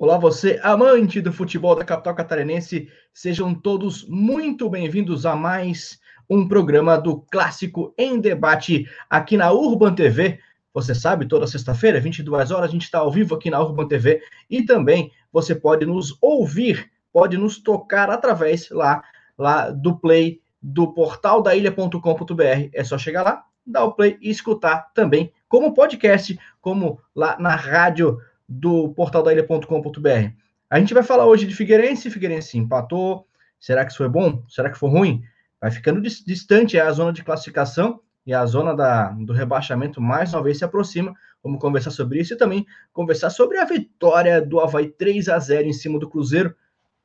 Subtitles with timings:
[0.00, 5.98] Olá, você, amante do futebol da capital catarinense, sejam todos muito bem-vindos a mais
[6.30, 10.38] um programa do Clássico em Debate aqui na Urban TV.
[10.72, 14.22] Você sabe, toda sexta-feira, 22 horas, a gente está ao vivo aqui na Urban TV
[14.48, 19.02] e também você pode nos ouvir, pode nos tocar através lá,
[19.36, 22.70] lá do play do portal da ilha.com.br.
[22.72, 27.56] É só chegar lá, dar o play e escutar também como podcast, como lá na
[27.56, 30.32] rádio do portal da ilha.com.br.
[30.70, 32.10] A gente vai falar hoje de Figueirense.
[32.10, 33.26] Figueirense empatou.
[33.60, 34.42] Será que isso foi bom?
[34.48, 35.22] Será que foi ruim?
[35.60, 40.32] Vai ficando distante é a zona de classificação e a zona da, do rebaixamento mais
[40.32, 41.14] uma vez se aproxima.
[41.42, 45.66] Vamos conversar sobre isso e também conversar sobre a vitória do Havaí 3 a 0
[45.66, 46.54] em cima do Cruzeiro.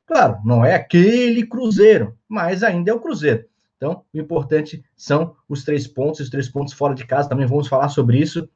[0.06, 3.44] Claro, não é aquele Cruzeiro, mas ainda é o Cruzeiro.
[3.76, 7.28] Então, o importante são os três pontos, os três pontos fora de casa.
[7.28, 8.48] Também vamos falar sobre isso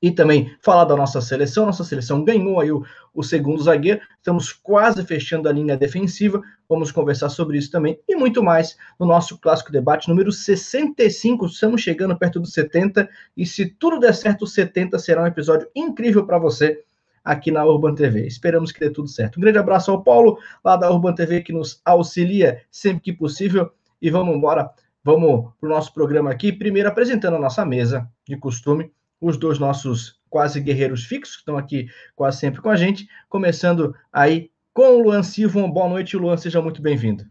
[0.00, 1.66] e também falar da nossa seleção.
[1.66, 6.40] Nossa seleção ganhou aí o, o, segundo zagueiro, estamos quase fechando a linha defensiva.
[6.68, 11.46] Vamos conversar sobre isso também e muito mais no nosso clássico debate número 65.
[11.46, 15.68] Estamos chegando perto dos 70 e se tudo der certo, o 70 será um episódio
[15.74, 16.82] incrível para você
[17.24, 18.26] aqui na Urban TV.
[18.26, 19.36] Esperamos que dê tudo certo.
[19.36, 23.70] Um grande abraço ao Paulo, lá da Urban TV, que nos auxilia sempre que possível.
[24.00, 24.70] E vamos embora,
[25.02, 26.52] vamos para o nosso programa aqui.
[26.52, 31.56] Primeiro, apresentando a nossa mesa de costume os dois nossos quase guerreiros fixos, que estão
[31.56, 35.66] aqui quase sempre com a gente, começando aí com o Luan Silva.
[35.66, 37.24] Boa noite, Luan, seja muito bem-vindo.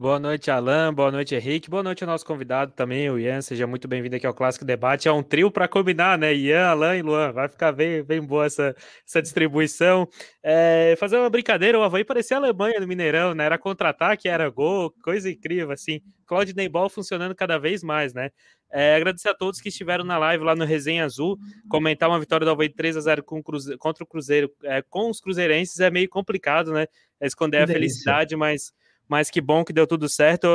[0.00, 0.94] Boa noite, Alan.
[0.94, 1.68] Boa noite, Henrique.
[1.68, 3.42] Boa noite ao nosso convidado também, o Ian.
[3.42, 5.08] Seja muito bem-vindo aqui ao Clássico Debate.
[5.08, 6.32] É um trio para combinar, né?
[6.32, 7.32] Ian, Alan e Luan.
[7.32, 10.08] Vai ficar bem, bem boa essa, essa distribuição.
[10.40, 13.44] É, fazer uma brincadeira, o Havaí parecia a Alemanha no Mineirão, né?
[13.44, 16.00] Era contra-ataque, era gol, coisa incrível, assim.
[16.26, 18.30] Claudio Ball funcionando cada vez mais, né?
[18.70, 21.36] É, agradecer a todos que estiveram na live lá no Resenha Azul.
[21.68, 25.20] Comentar uma vitória do Havaí 3 a 0 com contra o Cruzeiro é, com os
[25.20, 26.86] cruzeirenses é meio complicado, né?
[27.20, 28.72] É esconder a felicidade, mas
[29.08, 30.46] mas que bom que deu tudo certo.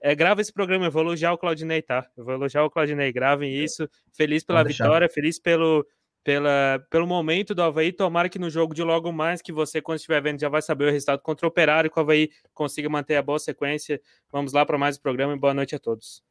[0.00, 2.06] É, grava esse programa, eu vou elogiar o Claudinei, tá?
[2.16, 3.88] Eu vou elogiar o Claudinei, gravem isso.
[4.12, 5.86] Feliz pela vitória, feliz pelo,
[6.22, 7.92] pela, pelo momento do Havaí.
[7.92, 10.88] Tomara que no jogo de logo mais, que você, quando estiver vendo, já vai saber
[10.88, 14.00] o resultado contra o Operário, que o Havaí consiga manter a boa sequência.
[14.30, 16.22] Vamos lá para mais um programa e boa noite a todos.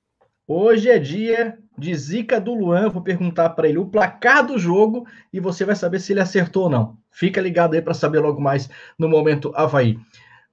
[0.45, 2.89] Hoje é dia de zica do Luan.
[2.89, 6.63] Vou perguntar para ele o placar do jogo e você vai saber se ele acertou
[6.63, 6.97] ou não.
[7.09, 8.69] Fica ligado aí para saber logo mais
[8.99, 9.97] no momento Havaí.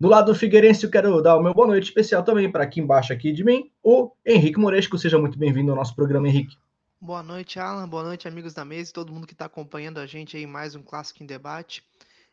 [0.00, 2.80] Do lado do Figueirense, eu quero dar o meu boa noite especial também para aqui
[2.80, 4.96] embaixo aqui de mim, o Henrique Moresco.
[4.96, 6.56] Seja muito bem-vindo ao nosso programa, Henrique.
[6.98, 7.86] Boa noite, Alan.
[7.86, 10.74] Boa noite, amigos da mesa e todo mundo que está acompanhando a gente aí mais
[10.74, 11.84] um Clássico em Debate.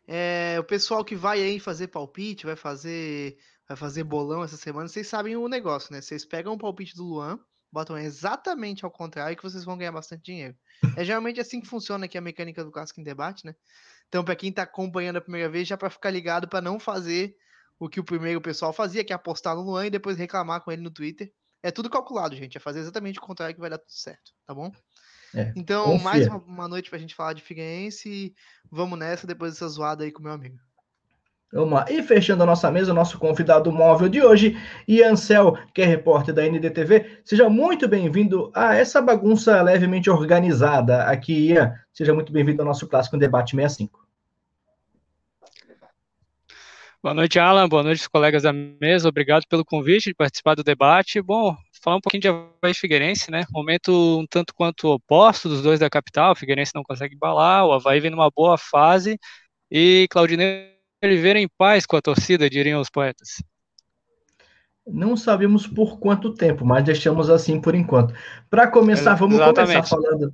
[0.07, 4.87] É, o pessoal que vai aí fazer palpite, vai fazer, vai fazer bolão essa semana,
[4.87, 5.99] vocês sabem o negócio, né?
[5.99, 7.37] Vocês pegam o palpite do Luan,
[7.69, 10.55] botam exatamente ao contrário que vocês vão ganhar bastante dinheiro.
[10.95, 13.53] É geralmente assim que funciona aqui a mecânica do Clássico em Debate, né?
[14.07, 17.35] Então, para quem está acompanhando a primeira vez, já para ficar ligado para não fazer
[17.79, 20.71] o que o primeiro pessoal fazia, que é apostar no Luan e depois reclamar com
[20.71, 21.31] ele no Twitter.
[21.61, 22.57] É tudo calculado, gente.
[22.57, 24.71] É fazer exatamente o contrário que vai dar tudo certo, tá bom?
[25.35, 26.03] É, então, confia.
[26.03, 28.33] mais uma, uma, noite pra gente falar de Figueirense e
[28.71, 30.57] vamos nessa depois dessa zoada aí com o meu amigo.
[31.51, 31.85] Vamos lá.
[31.89, 34.57] E fechando a nossa mesa, o nosso convidado móvel de hoje,
[34.87, 37.21] Ian Cel, que é repórter da NDTV.
[37.23, 41.73] Seja muito bem-vindo a essa bagunça levemente organizada aqui, Ian.
[41.93, 44.06] Seja muito bem-vindo ao nosso clássico Debate 65.
[47.01, 47.69] Boa noite, Alan.
[47.69, 49.07] Boa noite, colegas da mesa.
[49.07, 51.21] Obrigado pelo convite de participar do debate.
[51.21, 53.45] Bom, falar um pouquinho de Havaí Figueirense, né?
[53.51, 56.31] Momento um tanto quanto oposto dos dois da capital.
[56.31, 59.19] O Figueirense não consegue embalar, o Havaí vem numa boa fase
[59.69, 63.43] e Claudinei Oliveira em paz com a torcida, diriam os poetas.
[64.85, 68.13] Não sabemos por quanto tempo, mas deixamos assim por enquanto.
[68.49, 69.73] Para começar, vamos Exatamente.
[69.73, 70.33] começar falando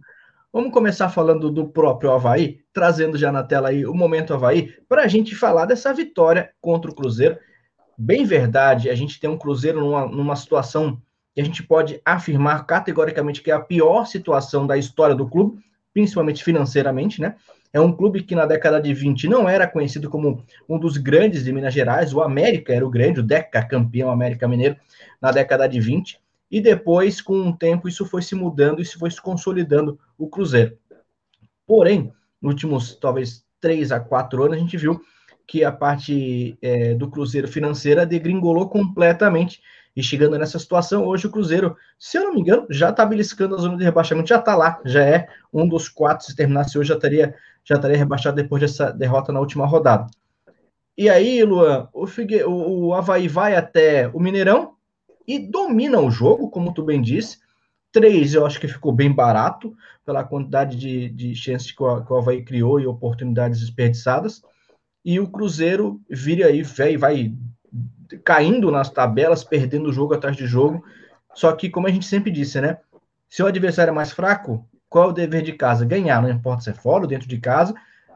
[0.56, 5.02] Vamos começar falando do próprio Havaí, trazendo já na tela aí o momento Havaí, para
[5.02, 7.40] a gente falar dessa vitória contra o Cruzeiro.
[7.98, 11.02] Bem verdade, a gente tem um Cruzeiro numa, numa situação
[11.34, 15.60] que a gente pode afirmar categoricamente que é a pior situação da história do clube,
[15.92, 17.34] principalmente financeiramente, né?
[17.74, 21.44] É um clube que na década de 20 não era conhecido como um dos grandes
[21.44, 24.76] de Minas Gerais, o América era o grande, o Deca campeão América Mineiro
[25.20, 26.22] na década de 20
[26.54, 30.30] e depois, com o tempo, isso foi se mudando e se foi se consolidando o
[30.30, 30.78] Cruzeiro.
[31.66, 35.02] Porém, nos últimos, talvez, três a quatro anos, a gente viu
[35.48, 39.64] que a parte é, do Cruzeiro financeira degringolou completamente
[39.96, 43.56] e chegando nessa situação, hoje o Cruzeiro, se eu não me engano, já está beliscando
[43.56, 46.90] a zona de rebaixamento, já está lá, já é um dos quatro, se terminasse hoje,
[46.90, 47.34] já estaria,
[47.64, 50.06] já estaria rebaixado depois dessa derrota na última rodada.
[50.96, 52.44] E aí, Luan, o, Figue...
[52.44, 54.73] o Havaí vai até o Mineirão,
[55.28, 57.40] e domina o jogo, como tu bem disse.
[57.92, 59.76] Três, eu acho que ficou bem barato
[60.06, 64.42] pela quantidade de, de chances que o, que o Havaí criou e oportunidades desperdiçadas.
[65.06, 67.36] e o Cruzeiro vira aí, vai, vai
[68.24, 70.84] caindo nas tabelas, perdendo jogo atrás de jogo.
[71.34, 72.78] Só que, como a gente sempre disse, né?
[73.30, 75.86] Se o adversário é mais fraco, qual é o dever de casa?
[75.86, 77.74] Ganhar, não importa se é fora ou dentro de casa.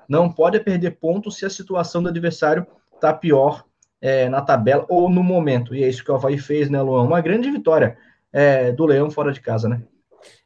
[0.07, 3.65] Não pode perder pontos se a situação do adversário está pior
[4.01, 5.75] é, na tabela ou no momento.
[5.75, 7.03] E é isso que o Havaí fez, né, Luan?
[7.03, 7.97] Uma grande vitória
[8.31, 9.81] é, do Leão fora de casa, né?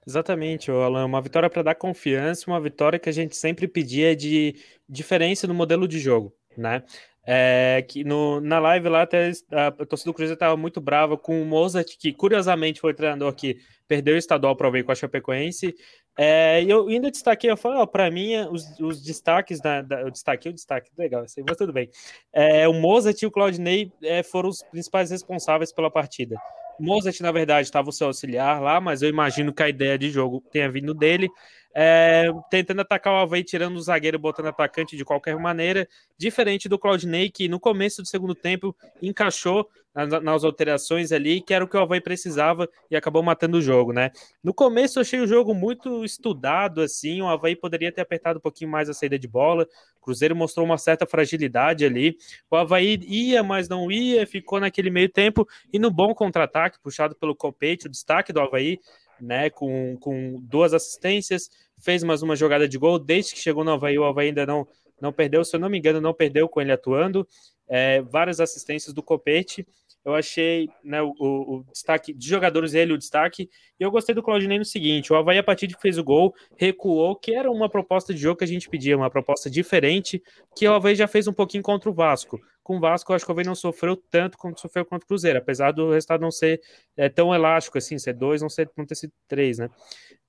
[0.05, 1.05] Exatamente, Alan.
[1.05, 4.55] Uma vitória para dar confiança, uma vitória que a gente sempre pedia de
[4.89, 6.83] diferença no modelo de jogo, né?
[7.23, 11.39] É, que no, na live lá até a, torcida do Cruzeiro estava muito brava com
[11.39, 13.57] o Mozart, que curiosamente foi treinador que
[13.87, 15.75] perdeu o estadual para ver com a Chapecoense.
[16.17, 20.51] É, eu ainda destaquei, eu falei, para mim, os, os destaques da, da, eu destaquei
[20.51, 21.89] o destaque, legal, aí, mas tudo bem.
[22.33, 26.35] É, o Mozart e o Claudinei é, foram os principais responsáveis pela partida.
[26.79, 30.09] Mozart, na verdade, estava o seu auxiliar lá, mas eu imagino que a ideia de
[30.09, 31.29] jogo tenha vindo dele.
[31.73, 35.87] É, tentando atacar o Havaí, tirando o zagueiro, botando atacante de qualquer maneira,
[36.17, 41.53] diferente do Claudinei, que no começo do segundo tempo encaixou nas, nas, alterações ali, que
[41.53, 44.11] era o que o Havaí precisava e acabou matando o jogo, né?
[44.43, 48.41] No começo eu achei o jogo muito estudado, assim, o Havaí poderia ter apertado um
[48.41, 49.67] pouquinho mais a saída de bola,
[49.99, 52.17] o Cruzeiro mostrou uma certa fragilidade ali,
[52.49, 57.15] o Havaí ia, mas não ia, ficou naquele meio tempo, e no bom contra-ataque, puxado
[57.15, 58.79] pelo Copete, o destaque do Havaí,
[59.21, 63.71] né, com, com duas assistências, fez mais uma jogada de gol, desde que chegou no
[63.71, 64.67] Havaí, o Havaí ainda não,
[64.99, 67.27] não perdeu, se eu não me engano, não perdeu com ele atuando,
[67.67, 69.65] é, várias assistências do Copete,
[70.03, 73.47] eu achei né, o, o, destaque de jogadores, ele o destaque,
[73.79, 76.03] e eu gostei do Claudinei no seguinte: o Havaí, a partir de que fez o
[76.03, 80.21] gol, recuou, que era uma proposta de jogo que a gente pedia, uma proposta diferente,
[80.55, 82.39] que o Havaí já fez um pouquinho contra o Vasco.
[82.63, 85.07] Com o Vasco, eu acho que o Havaí não sofreu tanto como sofreu contra o
[85.07, 86.61] Cruzeiro, apesar do resultado não ser
[86.95, 89.69] é, tão elástico assim, ser dois, não, ser, não ter sido três, né?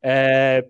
[0.03, 0.67] É,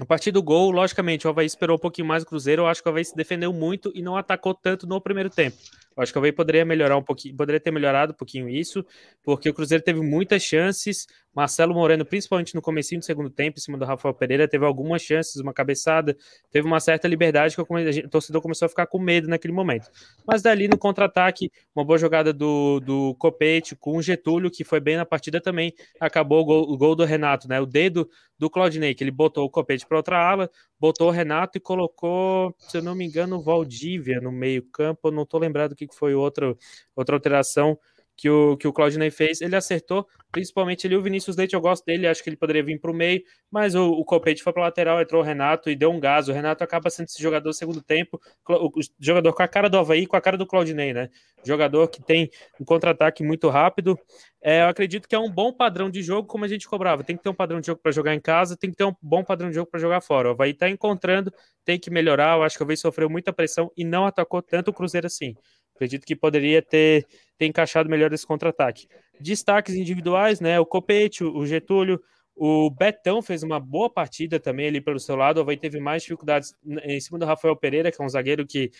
[0.00, 2.62] a partir do gol, logicamente, o Havaí esperou um pouquinho mais o Cruzeiro.
[2.62, 5.56] Eu acho que o Havaí se defendeu muito e não atacou tanto no primeiro tempo.
[5.98, 8.86] Eu acho que o Havaí poderia melhorar um pouquinho, poderia ter melhorado um pouquinho isso,
[9.20, 11.08] porque o Cruzeiro teve muitas chances.
[11.34, 15.02] Marcelo Moreno, principalmente no comecinho do segundo tempo, em cima do Rafael Pereira, teve algumas
[15.02, 16.16] chances, uma cabeçada,
[16.50, 19.90] teve uma certa liberdade que o torcedor começou a ficar com medo naquele momento.
[20.26, 24.80] Mas dali no contra-ataque, uma boa jogada do, do Copete com o Getúlio, que foi
[24.80, 27.60] bem na partida também, acabou o gol, o gol do Renato, né?
[27.60, 28.08] O dedo
[28.38, 32.54] do Claudinei, que ele botou o Copete para outra ala, botou o Renato e colocou,
[32.58, 35.10] se eu não me engano, o Valdívia no meio-campo.
[35.10, 36.56] Não estou lembrado o que foi outro,
[36.94, 37.78] outra alteração
[38.18, 41.84] que o, que o Claudinei fez, ele acertou, principalmente ali o Vinícius Leite, eu gosto
[41.84, 44.64] dele, acho que ele poderia vir para o meio, mas o, o Copete foi para
[44.64, 47.80] lateral, entrou o Renato e deu um gás, o Renato acaba sendo esse jogador segundo
[47.80, 51.08] tempo, o, o jogador com a cara do Havaí, com a cara do Claudinei, né,
[51.44, 52.28] jogador que tem
[52.60, 53.96] um contra-ataque muito rápido,
[54.42, 57.16] é, eu acredito que é um bom padrão de jogo, como a gente cobrava, tem
[57.16, 59.22] que ter um padrão de jogo para jogar em casa, tem que ter um bom
[59.22, 61.32] padrão de jogo para jogar fora, o Havaí está encontrando,
[61.64, 64.72] tem que melhorar, eu acho que o Havaí sofreu muita pressão e não atacou tanto
[64.72, 65.36] o Cruzeiro assim,
[65.78, 67.06] Acredito que poderia ter,
[67.38, 68.88] ter encaixado melhor esse contra-ataque.
[69.20, 70.58] Destaques individuais, né?
[70.58, 72.02] O Copete, o Getúlio,
[72.34, 75.38] o Betão fez uma boa partida também ali pelo seu lado.
[75.38, 76.52] O Havaí teve mais dificuldades
[76.82, 78.72] em cima do Rafael Pereira, que é um zagueiro que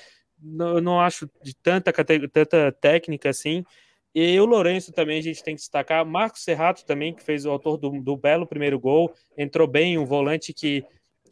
[0.42, 1.92] eu não acho de tanta,
[2.32, 3.64] tanta técnica assim.
[4.12, 6.04] E o Lourenço também a gente tem que destacar.
[6.04, 10.04] Marcos Serrato também, que fez o autor do, do belo primeiro gol, entrou bem, um
[10.04, 10.84] volante que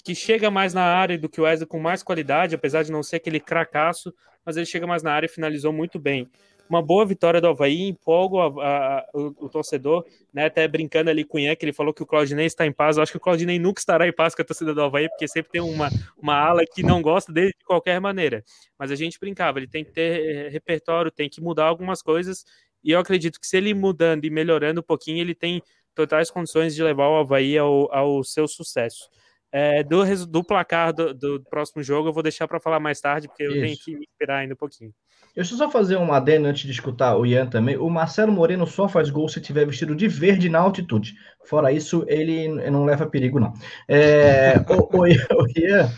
[0.07, 3.03] que chega mais na área do que o Wesley com mais qualidade, apesar de não
[3.03, 4.15] ser aquele cracaço,
[4.47, 6.31] mas ele chega mais na área e finalizou muito bem.
[6.69, 10.47] Uma boa vitória do Havaí, empolgo a, a, a, o, o, torcedor, né?
[10.47, 12.97] Até brincando ali com o Ian, que ele falou que o Claudinei está em paz.
[12.97, 15.29] Eu acho que o Claudinei nunca estará em paz com a torcida do Havaí, porque
[15.29, 18.43] sempre tem uma, uma ala que não gosta dele de qualquer maneira.
[18.79, 22.45] Mas a gente brincava, ele tem que ter repertório, tem que mudar algumas coisas,
[22.83, 25.63] e eu acredito que se ele mudando e melhorando um pouquinho, ele tem
[25.95, 29.09] totais condições de levar o Havaí ao, ao seu sucesso.
[29.53, 33.29] É, do, do placar do, do, próximo jogo eu vou deixar para falar mais tarde,
[33.29, 33.55] porque Isso.
[33.55, 34.93] eu tenho que me esperar ainda um pouquinho.
[35.35, 37.77] Deixa eu só fazer um adendo antes de escutar o Ian também.
[37.77, 41.15] O Marcelo Moreno só faz gol se tiver vestido de verde na altitude.
[41.45, 43.53] Fora isso, ele não leva perigo, não.
[43.87, 45.93] É, o, o, o, Ian,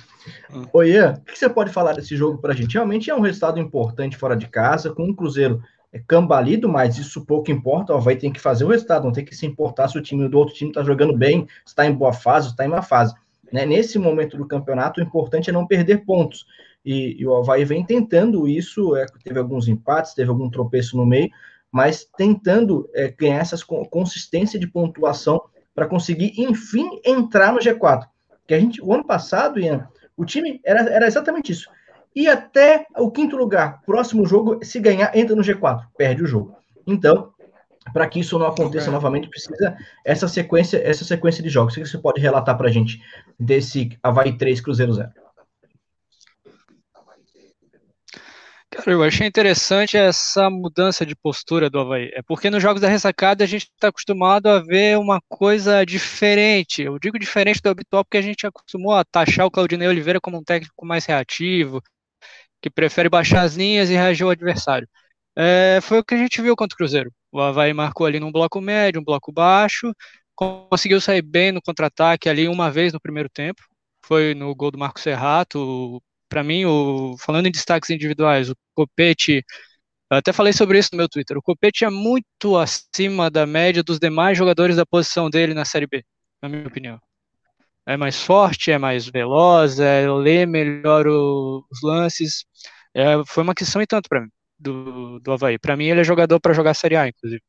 [0.72, 2.74] o Ian, o que você pode falar desse jogo para a gente?
[2.74, 5.62] Realmente é um resultado importante fora de casa, com um Cruzeiro
[5.92, 7.94] é cambalido, mas isso pouco importa.
[7.94, 10.28] Ó, vai ter que fazer o resultado, não tem que se importar se o time
[10.28, 13.14] do outro time está jogando bem, está em boa fase, está em má fase.
[13.52, 13.64] Né?
[13.64, 16.46] Nesse momento do campeonato, o importante é não perder pontos.
[16.84, 21.04] E, e o Havaí vem tentando isso, é, teve alguns empates, teve algum tropeço no
[21.04, 21.28] meio,
[21.70, 23.56] mas tentando é, ganhar essa
[23.90, 25.42] consistência de pontuação
[25.74, 28.06] para conseguir, enfim, entrar no G4.
[28.46, 31.68] Que a gente, o ano passado, Ian, o time era, era exatamente isso.
[32.16, 36.56] E até o quinto lugar, próximo jogo, se ganhar, entra no G4, perde o jogo.
[36.86, 37.32] Então,
[37.92, 38.92] para que isso não aconteça okay.
[38.92, 41.74] novamente, precisa essa sequência, essa sequência de jogos.
[41.74, 43.00] O que você pode relatar para a gente
[43.38, 45.10] desse Havaí 3 Cruzeiro 0?
[48.70, 52.10] Cara, eu achei interessante essa mudança de postura do Havaí.
[52.14, 56.82] É porque nos jogos da ressacada a gente está acostumado a ver uma coisa diferente.
[56.82, 60.38] Eu digo diferente do habitual porque a gente acostumou a taxar o Claudinei Oliveira como
[60.38, 61.82] um técnico mais reativo,
[62.62, 64.88] que prefere baixar as linhas e reagir ao adversário.
[65.36, 67.12] É, foi o que a gente viu contra o Cruzeiro.
[67.32, 69.92] O Havaí marcou ali num bloco médio, um bloco baixo,
[70.34, 73.62] conseguiu sair bem no contra-ataque ali uma vez no primeiro tempo.
[74.04, 79.44] Foi no gol do Marco Serrato, para mim, o, falando em destaques individuais, o Copete,
[80.10, 83.82] eu até falei sobre isso no meu Twitter, o Copete é muito acima da média
[83.82, 86.04] dos demais jogadores da posição dele na Série B,
[86.42, 87.00] na minha opinião.
[87.86, 92.44] É mais forte, é mais veloz, é, lê melhor os lances.
[92.94, 95.58] É, foi uma questão e tanto para mim, do, do Havaí.
[95.58, 97.42] Para mim, ele é jogador para jogar Série A, inclusive.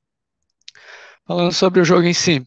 [1.26, 2.44] Falando sobre o jogo em si,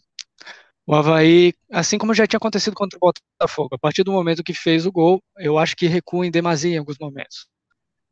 [0.87, 4.55] o Havaí, assim como já tinha acontecido contra o Botafogo, a partir do momento que
[4.55, 7.47] fez o gol, eu acho que recua em demasia em alguns momentos.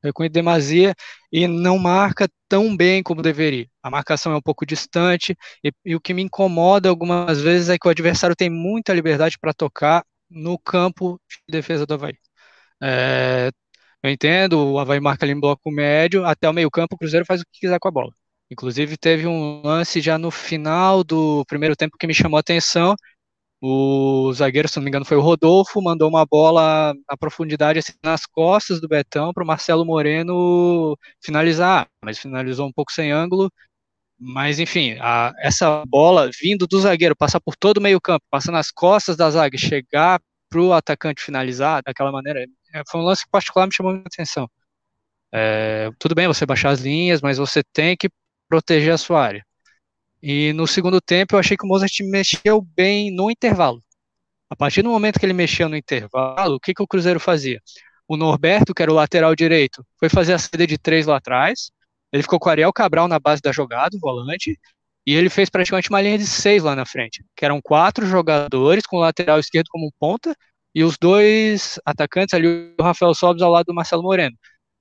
[0.02, 0.94] Recua em demasia
[1.32, 3.66] e não marca tão bem como deveria.
[3.82, 7.78] A marcação é um pouco distante e, e o que me incomoda algumas vezes é
[7.78, 12.14] que o adversário tem muita liberdade para tocar no campo de defesa do Havaí.
[12.82, 13.50] É,
[14.02, 17.26] eu entendo, o Havaí marca ali em bloco médio, até o meio campo o Cruzeiro
[17.26, 18.12] faz o que quiser com a bola.
[18.50, 22.96] Inclusive, teve um lance já no final do primeiro tempo que me chamou a atenção.
[23.62, 27.92] O zagueiro, se não me engano, foi o Rodolfo, mandou uma bola na profundidade assim,
[28.02, 33.52] nas costas do Betão para o Marcelo Moreno finalizar, mas finalizou um pouco sem ângulo.
[34.18, 38.70] Mas enfim, a, essa bola vindo do zagueiro, passar por todo o meio-campo, passar nas
[38.70, 43.64] costas da zaga, chegar para o atacante finalizar daquela maneira, é, foi um lance particular
[43.64, 44.50] que me chamou a atenção.
[45.32, 48.10] É, tudo bem você baixar as linhas, mas você tem que
[48.48, 49.46] proteger a sua área.
[50.22, 53.80] E no segundo tempo eu achei que o Mozart mexeu bem no intervalo.
[54.50, 57.60] A partir do momento que ele mexeu no intervalo, o que, que o Cruzeiro fazia?
[58.08, 61.70] O Norberto, que era o lateral direito, foi fazer a saída de três lá atrás.
[62.12, 64.58] Ele ficou com o Ariel Cabral na base da jogada, o volante,
[65.06, 68.84] e ele fez praticamente uma linha de seis lá na frente, que eram quatro jogadores
[68.86, 70.34] com o lateral esquerdo como ponta
[70.74, 74.36] e os dois atacantes ali, o Rafael Sobes ao lado do Marcelo Moreno.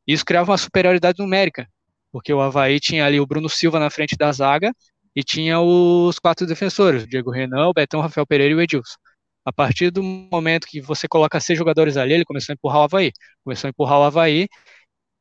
[0.08, 1.68] Isso criava uma superioridade numérica
[2.12, 4.74] porque o Havaí tinha ali o Bruno Silva na frente da zaga
[5.16, 8.62] e tinha os quatro defensores, o Diego Renan, o Betão, o Rafael Pereira e o
[8.62, 8.98] Edilson.
[9.46, 12.84] A partir do momento que você coloca seis jogadores ali, ele começou a empurrar o
[12.84, 13.12] Havaí.
[13.44, 14.48] Começou a empurrar o Havaí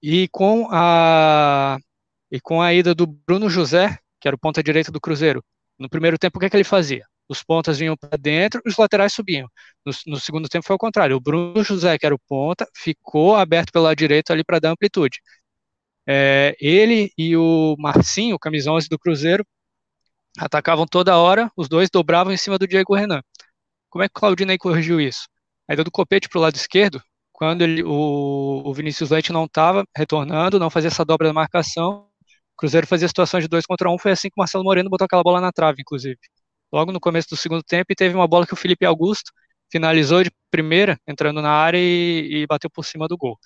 [0.02, 1.78] e com a
[2.30, 5.44] e com a ida do Bruno José, que era o ponta direita do Cruzeiro,
[5.78, 7.04] no primeiro tempo o que, é que ele fazia?
[7.28, 9.48] Os pontas vinham para dentro e os laterais subiam.
[9.84, 11.16] No, no, segundo tempo foi o contrário.
[11.16, 14.70] O Bruno José, que era o ponta, ficou aberto pelo lado direito ali para dar
[14.70, 15.20] amplitude.
[16.06, 19.44] É, ele e o Marcinho, o camisa 11 do Cruzeiro,
[20.38, 23.22] atacavam toda hora, os dois dobravam em cima do Diego Renan.
[23.90, 25.28] Como é que o Claudinei corrigiu isso?
[25.68, 29.44] A ida do Copete para o lado esquerdo, quando ele, o, o Vinícius Leite não
[29.44, 32.08] estava retornando, não fazia essa dobra da marcação,
[32.58, 35.22] Cruzeiro fazia situações de dois contra um, foi assim que o Marcelo Moreno botou aquela
[35.22, 36.18] bola na trave, inclusive.
[36.72, 39.32] Logo no começo do segundo tempo, e teve uma bola que o Felipe Augusto
[39.70, 43.38] finalizou de primeira, entrando na área e, e bateu por cima do gol.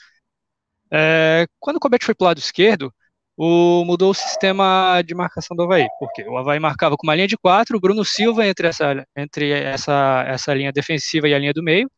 [0.90, 2.92] É, quando o Cobete foi para o lado esquerdo,
[3.36, 7.28] o, mudou o sistema de marcação do Havaí, porque o Havaí marcava com uma linha
[7.28, 11.52] de quatro, o Bruno Silva entre essa, entre essa, essa linha defensiva e a linha
[11.52, 11.90] do meio,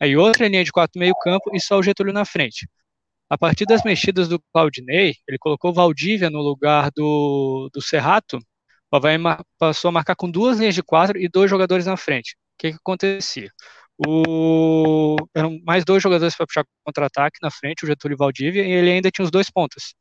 [0.00, 2.68] aí outra linha de quatro meio campo e só o Getúlio na frente.
[3.34, 8.38] A partir das mexidas do Claudinei, ele colocou Valdívia no lugar do, do Serrato,
[8.92, 9.18] o Havaí
[9.58, 12.36] passou a marcar com duas linhas de quatro e dois jogadores na frente.
[12.36, 13.50] O que, que acontecia?
[14.06, 15.16] O...
[15.34, 18.70] Eram mais dois jogadores para puxar contra-ataque na frente, o Getúlio e o Valdívia, e
[18.70, 19.94] ele ainda tinha os dois pontas.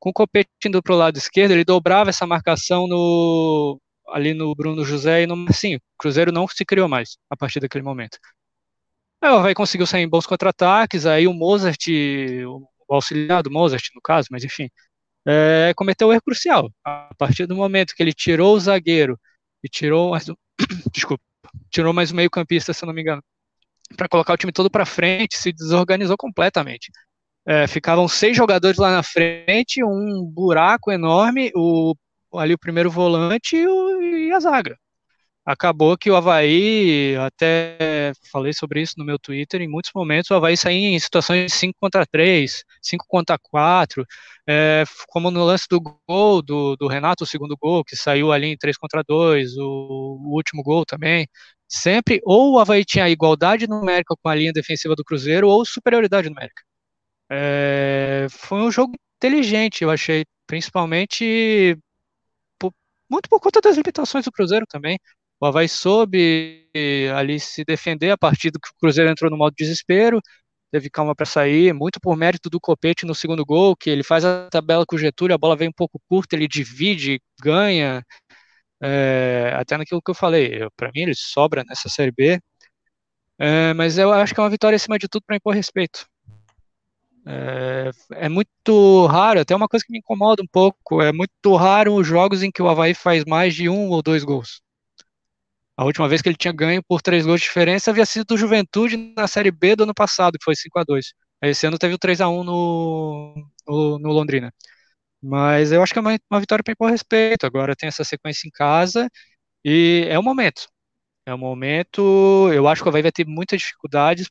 [0.00, 4.52] Com o Copete indo para o lado esquerdo, ele dobrava essa marcação no ali no
[4.52, 5.78] Bruno José e no Marcinho.
[5.78, 8.18] O Cruzeiro não se criou mais a partir daquele momento.
[9.22, 11.86] Aí o Havaí conseguiu sair em bons contra-ataques, aí o Mozart,
[12.48, 14.68] o auxiliar do Mozart, no caso, mas enfim,
[15.26, 16.70] é, cometeu um erro crucial.
[16.84, 19.18] A partir do momento que ele tirou o zagueiro
[19.62, 20.34] e tirou mais um,
[20.92, 21.22] desculpa,
[21.70, 23.22] tirou mais um meio campista, se não me engano,
[23.96, 26.90] para colocar o time todo para frente, se desorganizou completamente.
[27.46, 31.94] É, ficavam seis jogadores lá na frente, um buraco enorme, o,
[32.34, 34.76] ali o primeiro volante e, o, e a zaga.
[35.44, 40.34] Acabou que o Havaí, até falei sobre isso no meu Twitter, em muitos momentos o
[40.34, 44.04] Havaí saía em situações de 5 contra 3, 5 contra 4,
[44.46, 48.48] é, como no lance do gol do, do, Renato, o segundo gol, que saiu ali
[48.48, 49.62] em 3 contra 2, o,
[50.20, 51.26] o último gol também,
[51.66, 56.28] sempre ou o Havaí tinha igualdade numérica com a linha defensiva do Cruzeiro ou superioridade
[56.28, 56.62] numérica.
[57.30, 61.78] É, foi um jogo inteligente, eu achei, principalmente
[63.10, 64.98] muito por conta das limitações do Cruzeiro também.
[65.40, 66.68] O Havaí soube
[67.16, 70.20] ali se defender a partir do que o Cruzeiro entrou no modo desespero,
[70.70, 74.24] teve calma para sair, muito por mérito do Copete no segundo gol, que ele faz
[74.24, 78.04] a tabela com o Getúlio, a bola vem um pouco curta, ele divide, ganha,
[78.82, 82.40] é, até naquilo que eu falei, para mim ele sobra nessa Série B,
[83.38, 86.06] é, mas eu acho que é uma vitória acima de tudo para impor respeito.
[87.26, 87.90] É,
[88.26, 92.06] é, muito raro, até uma coisa que me incomoda um pouco, é muito raro os
[92.06, 94.60] jogos em que o Havaí faz mais de um ou dois gols.
[95.80, 98.36] A última vez que ele tinha ganho por três gols de diferença havia sido do
[98.36, 101.94] Juventude na Série B do ano passado, que foi 5 a 2 Esse ano teve
[101.94, 103.34] o 3 a 1 no,
[103.66, 104.52] no, no Londrina.
[105.22, 107.46] Mas eu acho que é uma, uma vitória para impor respeito.
[107.46, 109.08] Agora tem essa sequência em casa
[109.64, 110.68] e é o momento.
[111.26, 112.50] É o momento.
[112.52, 114.28] Eu acho que o Havaí vai ter muitas dificuldades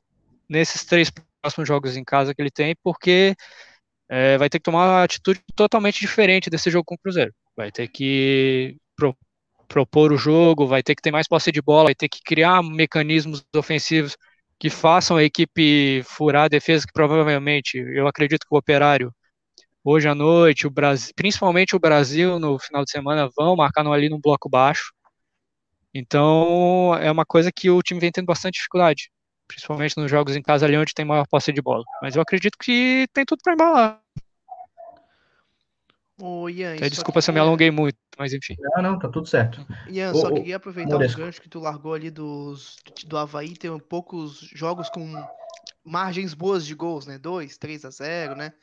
[0.48, 3.36] nesses três próximos jogos em casa que ele tem, porque
[4.10, 7.34] é, vai ter que tomar uma atitude totalmente diferente desse jogo com o Cruzeiro.
[7.58, 8.78] Vai ter que
[9.70, 12.62] propor o jogo, vai ter que ter mais posse de bola, vai ter que criar
[12.64, 14.18] mecanismos ofensivos
[14.60, 19.14] que façam a equipe furar a defesa, que provavelmente, eu acredito que o Operário,
[19.84, 24.10] hoje à noite, o Brasil, principalmente o Brasil, no final de semana, vão marcar ali
[24.10, 24.92] no bloco baixo.
[25.94, 29.10] Então, é uma coisa que o time vem tendo bastante dificuldade
[29.50, 31.84] principalmente nos jogos em casa ali onde tem maior posse de bola.
[32.02, 34.00] Mas eu acredito que tem tudo para embalar.
[36.22, 38.56] Ô, Ian, Até desculpa se eu me alonguei muito, mas enfim.
[38.60, 39.66] Não, não, tá tudo certo.
[39.88, 44.40] Ian, só queria aproveitar o gancho que tu largou ali dos, do Havaí, tem poucos
[44.54, 45.14] jogos com
[45.84, 47.18] margens boas de gols, né?
[47.18, 48.54] 2, 3 a 0, né?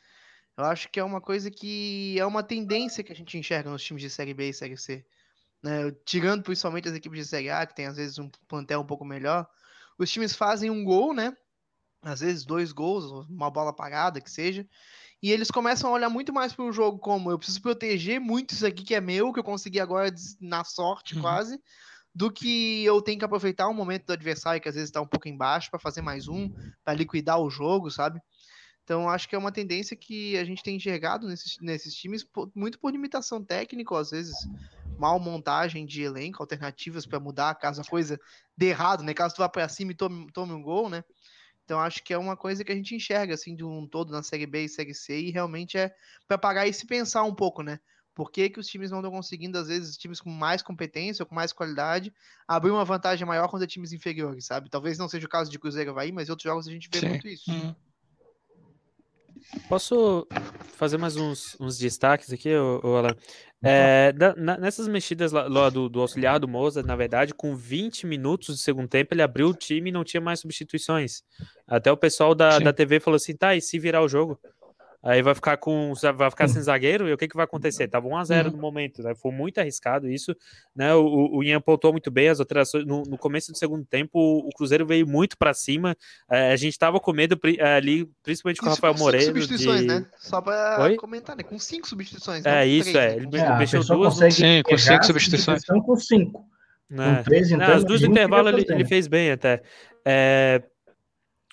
[0.57, 3.83] Eu acho que é uma coisa que é uma tendência que a gente enxerga nos
[3.83, 5.05] times de Série B e Série C.
[5.63, 5.91] Né?
[6.05, 9.05] Tirando principalmente as equipes de Série A, que tem às vezes um plantel um pouco
[9.05, 9.47] melhor,
[9.99, 11.37] os times fazem um gol, né?
[12.03, 14.67] Às vezes dois gols, uma bola parada, que seja.
[15.27, 18.53] E eles começam a olhar muito mais para o jogo como eu preciso proteger muito
[18.55, 21.21] isso aqui que é meu, que eu consegui agora na sorte uhum.
[21.21, 21.61] quase,
[22.15, 25.07] do que eu tenho que aproveitar o momento do adversário que às vezes está um
[25.07, 26.49] pouco embaixo para fazer mais um,
[26.85, 28.21] para liquidar o jogo, sabe?
[28.85, 32.79] Então acho que é uma tendência que a gente tem enxergado nesses, nesses times, muito
[32.79, 34.33] por limitação técnica, às vezes
[34.97, 38.17] mal montagem de elenco, alternativas para mudar caso a coisa
[38.57, 39.13] dê errado, né?
[39.13, 41.03] Caso tu vá para cima e tome, tome um gol, né?
[41.67, 44.23] Então acho que é uma coisa que a gente enxerga assim de um todo na
[44.23, 45.93] Série B e Série C e realmente é
[46.29, 47.81] para pagar e se pensar um pouco, né?
[48.15, 51.27] Por que, que os times não estão conseguindo, às vezes, times com mais competência ou
[51.27, 52.15] com mais qualidade,
[52.49, 54.71] abrir uma vantagem maior contra times inferiores, sabe?
[54.71, 57.09] Talvez não seja o caso de Cruzeiro Havaí, mas outros jogos a gente vê Sim.
[57.09, 57.51] muito isso.
[57.51, 57.75] Uhum.
[59.69, 60.27] Posso
[60.77, 63.17] fazer mais uns, uns destaques aqui, Alan?
[63.65, 68.07] É, na, nessas mexidas lá, lá do, do, auxiliar do Moza, na verdade, com 20
[68.07, 71.23] minutos de segundo tempo, ele abriu o time e não tinha mais substituições.
[71.67, 74.39] Até o pessoal da, da TV falou assim: tá, e se virar o jogo?
[75.07, 77.87] Aí vai ficar com vai ficar sem zagueiro e o que, que vai acontecer?
[77.87, 79.15] Tava 1 a 0 no momento, né?
[79.15, 80.35] Foi muito arriscado isso,
[80.75, 80.93] né?
[80.95, 84.49] O, o Ian pontuou muito bem as alterações no, no começo do segundo tempo, o,
[84.49, 85.97] o Cruzeiro veio muito para cima.
[86.29, 87.39] É, a gente tava com medo
[87.77, 89.27] ali, principalmente com o Rafael Moreira.
[89.27, 89.87] substituições, de...
[89.87, 90.07] né?
[90.19, 90.97] Só para Oi?
[90.97, 91.45] comentar, né?
[91.45, 92.45] Com cinco substituições.
[92.45, 93.17] É isso, três, é.
[93.17, 93.27] Né?
[93.27, 94.17] Ele é, mexeu duas.
[94.35, 95.63] Sim, com cinco substituições.
[95.65, 96.45] Com cinco.
[96.91, 97.19] Né?
[97.19, 97.69] Com três, então.
[97.69, 99.63] Não, as duas intervalos ele, ele fez bem até.
[100.05, 100.63] É,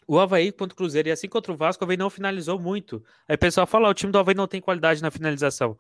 [0.07, 3.03] o Havaí contra o Cruzeiro, e assim contra o Vasco, o Havaí não finalizou muito.
[3.27, 5.77] Aí o pessoal fala, o time do Havaí não tem qualidade na finalização.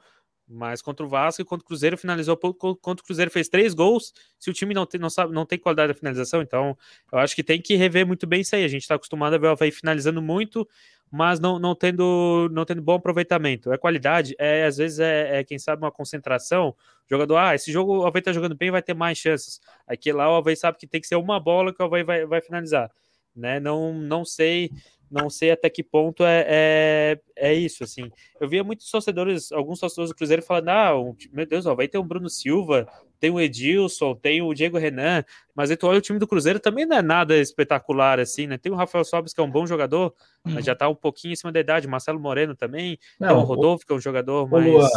[0.47, 2.75] Mas contra o Vasco e contra o Cruzeiro finalizou pouco.
[2.75, 4.13] Contra o Cruzeiro fez três gols.
[4.37, 6.77] Se o time não tem, não sabe, não tem qualidade na finalização, então
[7.11, 8.63] eu acho que tem que rever muito bem isso aí.
[8.63, 10.67] A gente está acostumado a ver o Havaí finalizando muito,
[11.09, 13.71] mas não, não, tendo, não tendo bom aproveitamento.
[13.71, 16.69] É qualidade, é às vezes é, é quem sabe uma concentração.
[16.69, 16.75] O
[17.09, 19.61] jogador, ah, esse jogo o Havaí está jogando bem, vai ter mais chances.
[19.87, 22.25] Aqui lá o Havaí sabe que tem que ser uma bola que o Havaí vai,
[22.25, 22.91] vai finalizar
[23.35, 23.59] né?
[23.59, 24.71] Não, não sei,
[25.09, 28.11] não sei até que ponto é, é, é isso, assim.
[28.39, 30.91] Eu via muitos torcedores, alguns torcedores do Cruzeiro falando, ah,
[31.31, 32.87] meu Deus, ó, vai ter o Bruno Silva,
[33.19, 35.23] tem o Edilson, tem o Diego Renan,
[35.55, 38.57] mas aí tu olha o time do Cruzeiro também não é nada espetacular, assim, né?
[38.57, 41.35] Tem o Rafael Sobis, que é um bom jogador, mas já tá um pouquinho em
[41.35, 44.65] cima da idade, Marcelo Moreno também, não, tem o Rodolfo, que é um jogador mais...
[44.65, 44.89] Lua,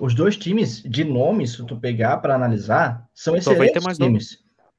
[0.00, 3.98] os dois times de nome, se tu pegar para analisar, são excelentes times.
[3.98, 4.18] Nome.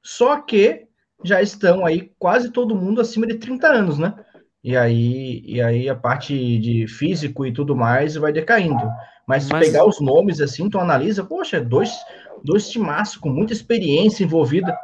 [0.02, 0.89] Só que
[1.24, 4.14] já estão aí quase todo mundo acima de 30 anos, né?
[4.64, 8.90] E aí, e aí a parte de físico e tudo mais vai decaindo.
[9.28, 9.68] Mas se Mas...
[9.68, 11.92] pegar os nomes assim, tu analisa, poxa, dois,
[12.44, 14.78] dois timaços com muita experiência envolvida,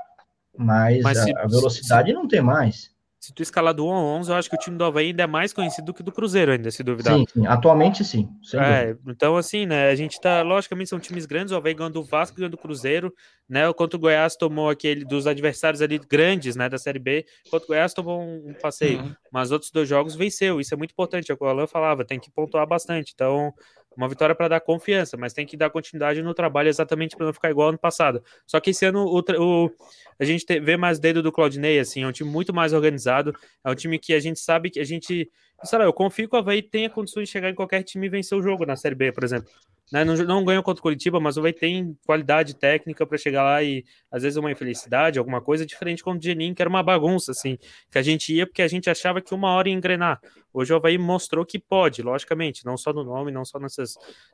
[0.57, 2.91] mas, mas se, a, a, velocidade se, não tem mais.
[3.25, 5.23] Se tu escalar do 1 a 11, eu acho que o time do Havaí ainda
[5.23, 7.15] é mais conhecido do que do Cruzeiro, ainda, se duvidar.
[7.15, 7.47] Sim, sim.
[7.47, 8.29] atualmente sim.
[8.53, 12.03] É, então, assim, né, a gente tá, logicamente, são times grandes, o Havaí ganhou do
[12.03, 13.11] Vasco, ganhou do Cruzeiro,
[13.49, 17.63] né, enquanto o Goiás tomou aquele dos adversários ali grandes, né, da Série B, enquanto
[17.63, 19.15] o Goiás tomou um, um passeio, uhum.
[19.31, 22.05] mas outros dois jogos venceu, isso é muito importante, é o que o Alan falava,
[22.05, 23.51] tem que pontuar bastante, então,
[23.97, 27.33] uma vitória para dar confiança, mas tem que dar continuidade no trabalho exatamente para não
[27.33, 28.23] ficar igual ano passado.
[28.45, 29.71] Só que esse ano o, o
[30.19, 33.33] a gente te, vê mais dedo do Claudinei, assim, é um time muito mais organizado,
[33.63, 35.29] é um time que a gente sabe que a gente,
[35.63, 38.09] sei lá, eu confio que o Havaí tenha condições de chegar em qualquer time e
[38.09, 39.49] vencer o jogo na Série B, por exemplo.
[39.91, 40.03] Né?
[40.03, 43.63] Não, não ganhou contra o Curitiba, mas o Havaí tem qualidade técnica para chegar lá
[43.63, 47.31] e, às vezes, uma infelicidade, alguma coisa diferente com o Genin, que era uma bagunça,
[47.31, 47.57] assim,
[47.91, 50.19] que a gente ia porque a gente achava que uma hora ia engrenar.
[50.53, 53.93] Hoje o Havaí mostrou que pode, logicamente, não só no nome, não só nessas,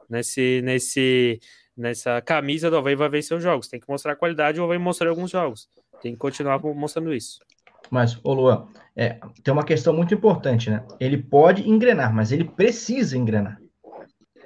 [0.09, 1.39] nesse, nesse,
[1.75, 3.67] nessa camisa do Havaí vai vencer os jogos.
[3.67, 5.67] Tem que mostrar qualidade, o Havaí mostrou alguns jogos.
[6.01, 7.39] Tem que continuar mostrando isso.
[7.89, 10.85] Mas, ô Luan, é, tem uma questão muito importante, né?
[10.99, 13.60] Ele pode engrenar, mas ele precisa engrenar.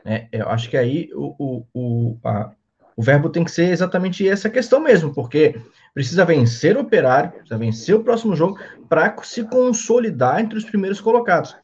[0.05, 2.51] É, eu acho que aí o, o, o, a,
[2.95, 5.59] o verbo tem que ser exatamente essa questão mesmo, porque
[5.93, 11.01] precisa vencer o operário, precisa vencer o próximo jogo para se consolidar entre os primeiros
[11.01, 11.57] colocados.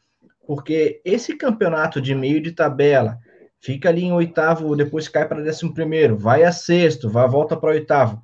[0.47, 3.19] Porque esse campeonato de meio de tabela
[3.60, 7.69] fica ali em oitavo, depois cai para décimo primeiro, vai a sexto, vai volta para
[7.69, 8.21] oitavo.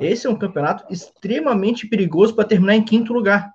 [0.00, 3.52] Esse é um campeonato extremamente perigoso para terminar em quinto lugar,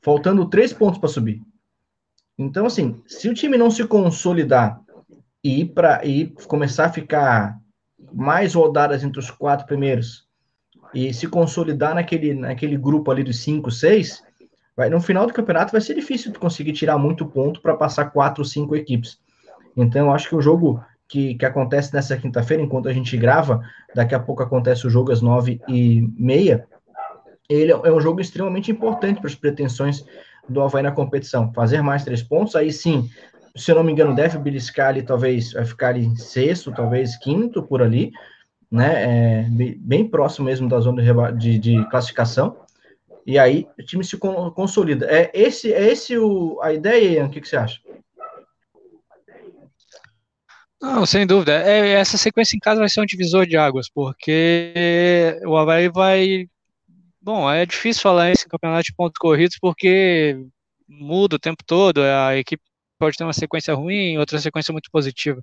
[0.00, 1.42] faltando três pontos para subir.
[2.40, 4.80] Então, assim, se o time não se consolidar
[5.44, 7.58] e para e começar a ficar
[8.14, 10.26] mais rodadas entre os quatro primeiros
[10.94, 14.22] e se consolidar naquele, naquele grupo ali dos cinco, seis,
[14.74, 18.42] vai, no final do campeonato vai ser difícil conseguir tirar muito ponto para passar quatro
[18.42, 19.18] cinco equipes.
[19.76, 23.60] Então, eu acho que o jogo que, que acontece nessa quinta-feira, enquanto a gente grava,
[23.94, 26.66] daqui a pouco acontece o jogo às nove e meia,
[27.50, 30.06] ele é um jogo extremamente importante para as pretensões
[30.50, 31.52] do Havaí na competição.
[31.54, 33.08] Fazer mais três pontos, aí sim,
[33.56, 37.62] se eu não me engano, deve beliscar ali, talvez, vai ficar em sexto, talvez quinto,
[37.62, 38.10] por ali,
[38.70, 39.46] né, é,
[39.78, 42.56] bem próximo mesmo da zona de, de, classificação,
[43.26, 45.06] e aí o time se consolida.
[45.10, 47.26] É esse, é esse o, a ideia, Ian?
[47.26, 47.80] O que, que você acha?
[50.80, 51.52] Não, sem dúvida.
[51.62, 56.48] É, essa sequência em casa vai ser um divisor de águas, porque o Havaí vai
[57.22, 60.36] Bom, é difícil falar esse campeonato de pontos corridos porque
[60.88, 62.62] muda o tempo todo, a equipe
[62.98, 65.42] pode ter uma sequência ruim, outra sequência muito positiva.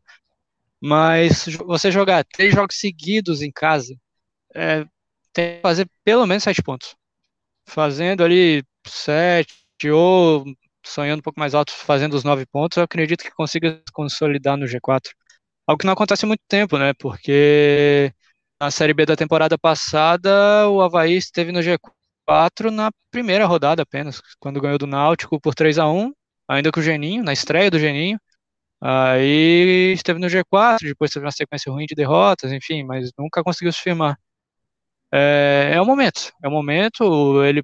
[0.81, 3.95] Mas você jogar três jogos seguidos em casa,
[4.55, 4.85] é,
[5.33, 6.95] tem que fazer pelo menos sete pontos.
[7.67, 9.55] Fazendo ali sete
[9.91, 10.45] ou
[10.85, 14.67] sonhando um pouco mais alto, fazendo os nove pontos, eu acredito que consiga consolidar no
[14.67, 15.13] G4.
[15.67, 16.93] Algo que não acontece há muito tempo, né?
[16.95, 18.13] Porque
[18.59, 24.21] na Série B da temporada passada, o Havaí esteve no G4 na primeira rodada apenas,
[24.39, 26.11] quando ganhou do Náutico por 3 a 1
[26.47, 28.19] ainda com o Geninho, na estreia do Geninho.
[28.81, 33.71] Aí esteve no G4, depois teve uma sequência ruim de derrotas, enfim, mas nunca conseguiu
[33.73, 34.17] se firmar.
[35.11, 37.43] É, é o momento, é o momento.
[37.43, 37.63] Ele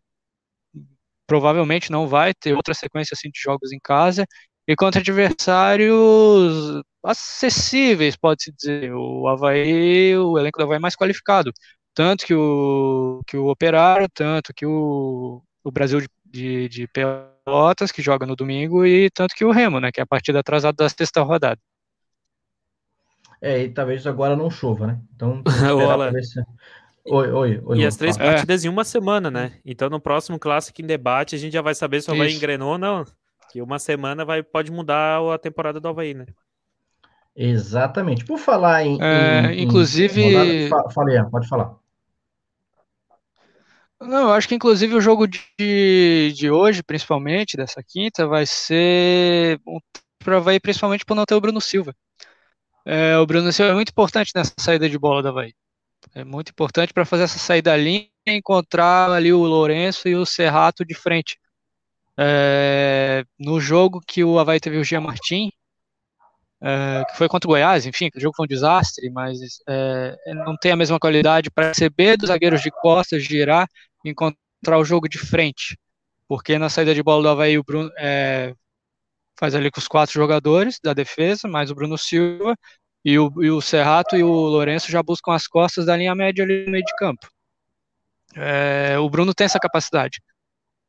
[1.27, 4.25] provavelmente não vai ter outra sequência assim de jogos em casa
[4.67, 8.93] e contra adversários acessíveis, pode-se dizer.
[8.93, 11.51] O Havaí, o elenco do Havaí é mais qualificado.
[11.93, 17.91] Tanto que o, que o Operário, tanto que o, o Brasil de, de, de Pelotas,
[17.91, 20.75] que joga no domingo, e tanto que o Remo, né, que é a partida atrasada
[20.75, 21.59] da sexta rodada.
[23.41, 25.01] É, e talvez agora não chova, né?
[25.13, 25.43] Então,
[26.23, 26.41] se...
[27.05, 27.77] Oi, oi, oi.
[27.79, 28.67] E as três partidas é.
[28.67, 29.59] em uma semana, né?
[29.65, 32.71] Então, no próximo Clássico em Debate, a gente já vai saber se o Havaí engrenou
[32.71, 33.05] ou não.
[33.53, 36.25] Que uma semana vai, pode mudar a temporada do Havaí, né?
[37.35, 38.25] Exatamente.
[38.25, 38.99] Por falar em.
[38.99, 40.23] É, em inclusive.
[40.23, 41.75] Em Falei, pode falar.
[44.01, 49.61] Não, eu acho que inclusive o jogo de, de hoje, principalmente, dessa quinta, vai ser
[49.67, 49.77] um
[50.41, 51.95] vai principalmente por não ter o Bruno Silva.
[52.83, 55.53] É, o Bruno Silva é muito importante nessa saída de bola da Havaí.
[56.15, 60.25] É muito importante para fazer essa saída linha e encontrar ali o Lourenço e o
[60.25, 61.37] Serrato de frente.
[62.17, 65.51] É, no jogo que o Havaí teve o Gia Martin,
[66.61, 70.55] é, que foi contra o Goiás, enfim, o jogo foi um desastre, mas é, não
[70.55, 73.67] tem a mesma qualidade para receber dos zagueiros de costas, girar
[74.05, 75.77] e encontrar o jogo de frente.
[76.27, 78.53] Porque na saída de bola do Havaí, o Bruno é,
[79.37, 82.55] faz ali com os quatro jogadores da defesa, mais o Bruno Silva,
[83.03, 86.43] e o, e o Serrato e o Lourenço já buscam as costas da linha média
[86.43, 87.27] ali no meio de campo.
[88.35, 90.19] É, o Bruno tem essa capacidade.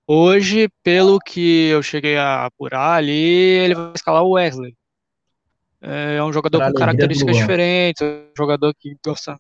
[0.07, 4.77] Hoje, pelo que eu cheguei a apurar ali, ele vai escalar o Wesley.
[5.81, 9.39] É um jogador pra com características diferentes, um jogador que gosta.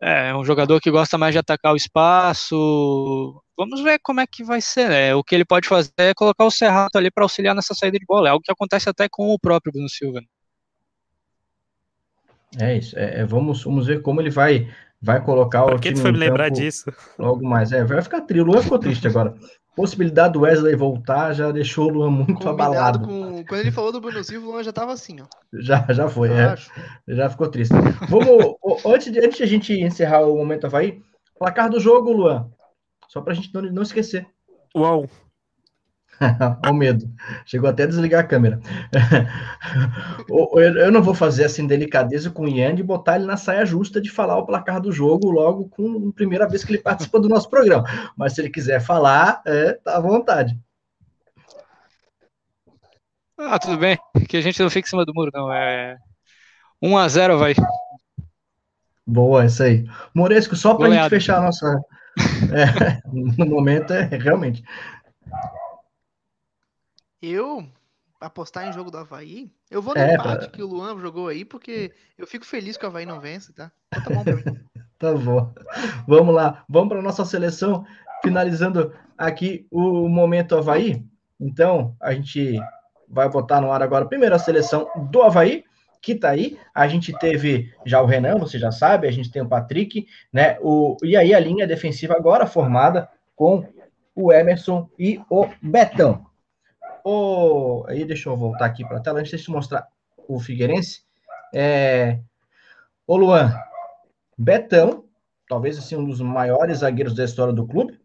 [0.00, 3.42] É, é, um jogador que gosta mais de atacar o espaço.
[3.56, 5.14] Vamos ver como é que vai ser, né?
[5.14, 8.04] O que ele pode fazer é colocar o Serrato ali para auxiliar nessa saída de
[8.04, 8.28] bola.
[8.28, 10.20] É algo que acontece até com o próprio Bruno Silva.
[10.20, 10.26] Né?
[12.60, 12.98] É isso.
[12.98, 14.68] É, é, vamos, vamos ver como ele vai
[15.00, 16.92] vai colocar Por o que tu foi me lembrar disso?
[17.18, 17.72] Logo mais.
[17.72, 18.42] É, vai ficar triste.
[18.42, 19.34] O Luan ficou triste agora.
[19.74, 22.98] Possibilidade do Wesley voltar já deixou o Luan muito Combinado abalado.
[23.00, 25.24] com quando ele falou do Bruno Silva, o Luan já tava assim, ó.
[25.52, 26.54] Já, já foi, é.
[27.08, 27.74] Já ficou triste.
[28.08, 31.00] Vamos, antes, de, antes de a gente encerrar o momento Havaí,
[31.38, 32.50] placar do jogo, Luan.
[33.08, 34.26] Só pra gente não, não esquecer.
[34.76, 35.08] Uau!
[36.68, 37.10] o medo.
[37.44, 38.60] Chegou até a desligar a câmera.
[40.28, 44.00] eu não vou fazer assim delicadeza com o Ian de botar ele na saia justa
[44.00, 47.28] de falar o placar do jogo logo com a primeira vez que ele participa do
[47.28, 47.84] nosso programa.
[48.16, 50.58] Mas se ele quiser falar, é, tá à vontade.
[53.38, 53.98] Ah, tudo bem.
[54.28, 55.52] Que a gente não fica em cima do muro, não.
[55.52, 55.96] É
[56.82, 57.54] 1 a 0 vai.
[59.06, 59.84] Boa, isso aí.
[60.14, 61.80] Moresco, só para a gente fechar a nossa.
[62.52, 63.00] É,
[63.38, 64.62] no momento, é realmente.
[67.22, 67.64] Eu
[68.20, 70.48] apostar em jogo do Havaí, eu vou no é, empate pra...
[70.48, 73.70] que o Luan jogou aí, porque eu fico feliz que o Havaí não vence, tá?
[73.88, 74.42] Então tá bom pra mim.
[74.98, 75.54] tá bom.
[76.06, 77.84] Vamos lá, vamos para nossa seleção,
[78.22, 81.04] finalizando aqui o momento Havaí.
[81.40, 82.60] Então, a gente
[83.08, 85.64] vai botar no ar agora primeiro a seleção do Havaí,
[86.00, 86.58] que tá aí.
[86.74, 90.58] A gente teve já o Renan, você já sabe, a gente tem o Patrick, né?
[90.60, 93.64] O, e aí a linha defensiva agora formada com
[94.14, 96.31] o Emerson e o Betão.
[97.04, 99.86] O, aí deixa eu voltar aqui para a tela, antes de mostrar
[100.28, 101.02] o Figueirense.
[101.54, 102.20] É,
[103.06, 103.52] o Luan,
[104.38, 105.04] Betão,
[105.48, 108.00] talvez assim um dos maiores zagueiros da história do clube,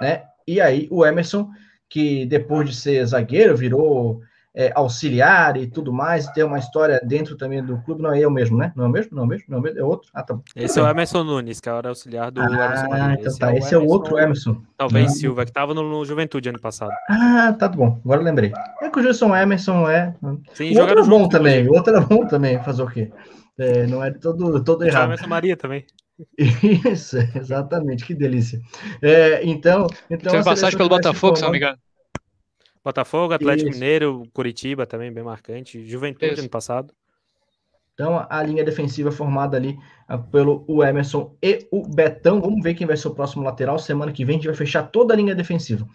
[0.00, 0.24] né?
[0.46, 1.50] E aí o Emerson,
[1.88, 4.22] que depois de ser zagueiro, virou
[4.54, 8.30] é, auxiliar e tudo mais, tem uma história dentro também do clube, não é eu
[8.30, 8.72] mesmo, né?
[8.74, 9.14] Não é o mesmo?
[9.14, 9.46] Não é o mesmo?
[9.48, 9.78] Não é, mesmo?
[9.78, 10.10] é outro?
[10.12, 10.42] Ah, tá bom.
[10.56, 13.38] Esse é o Emerson Nunes, que é o auxiliar do ah, Emerson Ah, então esse
[13.38, 14.60] tá, é esse é o outro Emerson.
[14.76, 15.14] Talvez ah.
[15.14, 16.92] Silva, que estava no, no, Juventude ano passado.
[17.08, 18.52] Ah, tá bom, agora lembrei.
[18.82, 20.14] É que o Gilson Emerson é...
[20.54, 23.12] Sim, o outro é bom também, o outro era bom também, fazer o quê?
[23.58, 25.02] É, não é todo, todo errado.
[25.02, 25.84] O Emerson Maria também.
[26.90, 28.60] Isso, exatamente, que delícia.
[29.00, 31.78] É, então, então Teve passagem pelo Botafogo, se não me engano.
[32.88, 33.78] Botafogo, Atlético Isso.
[33.78, 35.86] Mineiro, Curitiba também, bem marcante.
[35.86, 36.40] Juventude Isso.
[36.40, 36.94] ano passado.
[37.92, 39.76] Então, a linha defensiva formada ali
[40.08, 42.40] ah, pelo o Emerson e o Betão.
[42.40, 43.78] Vamos ver quem vai ser o próximo lateral.
[43.78, 45.86] Semana que vem a gente vai fechar toda a linha defensiva.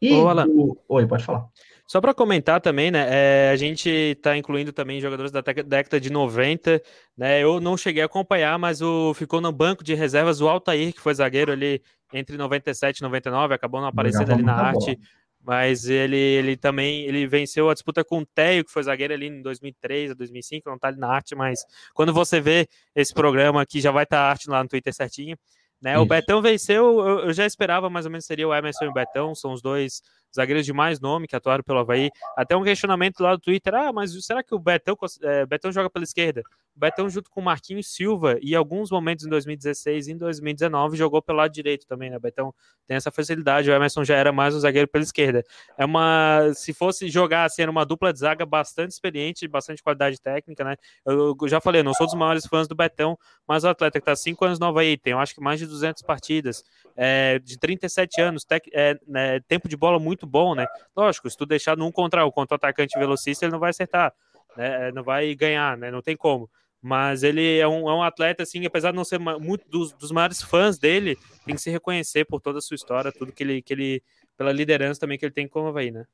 [0.00, 0.76] E Ô, o...
[0.88, 1.48] Oi, pode falar.
[1.84, 3.06] Só para comentar também, né?
[3.10, 6.80] É, a gente está incluindo também jogadores da década de 90,
[7.18, 7.42] né?
[7.42, 11.00] Eu não cheguei a acompanhar, mas o ficou no banco de reservas o Altair, que
[11.00, 14.94] foi zagueiro ali entre 97 e 99, acabou não aparecendo ali na arte.
[14.94, 19.14] Bola mas ele, ele também ele venceu a disputa com o Teio, que foi zagueiro
[19.14, 23.12] ali em 2003 a 2005, não tá ali na arte, mas quando você vê esse
[23.14, 25.36] programa aqui, já vai estar tá a arte lá no Twitter certinho.
[25.80, 25.98] Né?
[25.98, 28.92] O Betão venceu, eu, eu, já esperava mais ou menos seria o Emerson e o
[28.92, 30.02] Betão, são os dois
[30.34, 32.10] zagueiros de mais nome que atuaram pelo Havaí.
[32.36, 35.90] Até um questionamento lá do Twitter: ah, mas será que o Betão, é, Betão joga
[35.90, 36.42] pela esquerda?
[36.76, 40.96] O Betão, junto com o Marquinhos Silva, e alguns momentos em 2016 e em 2019,
[40.96, 42.16] jogou pelo lado direito também, né?
[42.16, 42.54] O Betão
[42.86, 43.70] tem essa facilidade.
[43.70, 45.44] O Emerson já era mais um zagueiro pela esquerda.
[45.76, 46.52] É uma.
[46.54, 50.76] Se fosse jogar assim, era uma dupla de zaga bastante experiente, bastante qualidade técnica, né?
[51.04, 54.02] Eu, eu já falei, não sou dos maiores fãs do Betão, mas o atleta que
[54.02, 56.64] está cinco anos no Havaí, tem, eu acho que mais de 200 partidas,
[56.96, 60.66] é, de 37 anos, tec, é, né, tempo de bola muito muito bom, né?
[60.94, 64.12] Lógico, se tu deixar num contra um contra o atacante velocista, ele não vai acertar,
[64.56, 64.92] né?
[64.92, 65.90] Não vai ganhar, né?
[65.90, 66.50] Não tem como.
[66.82, 70.10] Mas ele é um, é um atleta, assim, apesar de não ser muito dos, dos
[70.10, 73.62] maiores fãs dele, tem que se reconhecer por toda a sua história, tudo que ele,
[73.62, 74.02] que ele
[74.36, 76.04] pela liderança também que ele tem com o Havaí, né?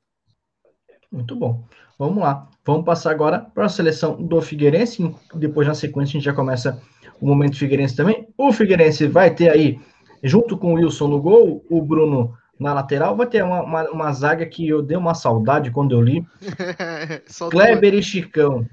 [1.09, 1.63] Muito bom.
[1.97, 2.49] Vamos lá.
[2.65, 5.15] Vamos passar agora para a seleção do Figueirense.
[5.33, 6.81] Depois, na sequência, a gente já começa
[7.21, 8.27] o momento Figueirense também.
[8.37, 9.79] O Figueirense vai ter aí,
[10.21, 13.15] junto com o Wilson no gol, o Bruno na lateral.
[13.15, 16.25] Vai ter uma, uma, uma, zaga que eu dei uma saudade quando eu li.
[17.51, 18.65] Kleber e Chicão.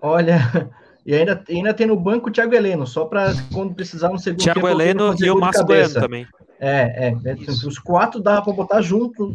[0.00, 0.38] Olha,
[1.04, 4.42] e ainda, ainda tem no banco o Thiago Heleno, só para quando precisar no segundo
[4.42, 4.66] Thiago tempo.
[4.66, 6.26] Thiago Heleno e o Márcio Bueno também.
[6.62, 9.34] É, é, é os quatro dá para botar junto,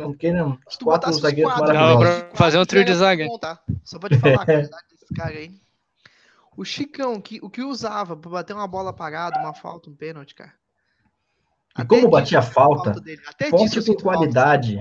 [0.00, 2.24] não queiram, os quatro zagueiros maravilhosos.
[2.32, 3.26] fazer um trio de zaga.
[3.84, 5.50] Só pode falar a qualidade desse cara aí.
[6.56, 10.34] O Chicão, que, o que usava para bater uma bola apagada, uma falta, um pênalti,
[10.34, 10.52] cara.
[11.78, 12.94] E como batia falta,
[13.50, 14.78] falta com qualidade.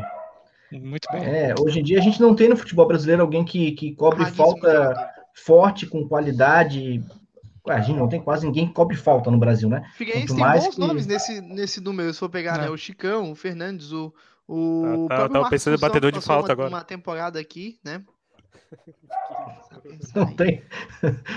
[0.72, 1.24] Muito bem.
[1.24, 4.26] É, hoje em dia a gente não tem no futebol brasileiro alguém que, que cobre
[4.26, 7.04] falta forte, com qualidade.
[7.68, 9.84] A gente não tem quase ninguém que cobre falta no Brasil, né?
[9.96, 10.80] Figueirense tem bons que...
[10.80, 12.70] nomes nesse, nesse número, se for pegar, né?
[12.70, 14.14] O Chicão, o Fernandes, o.
[14.48, 16.70] o tá, tá, tava pensando em batedor de falta uma, agora.
[16.70, 18.04] Uma temporada aqui, né?
[20.16, 20.64] Não tem.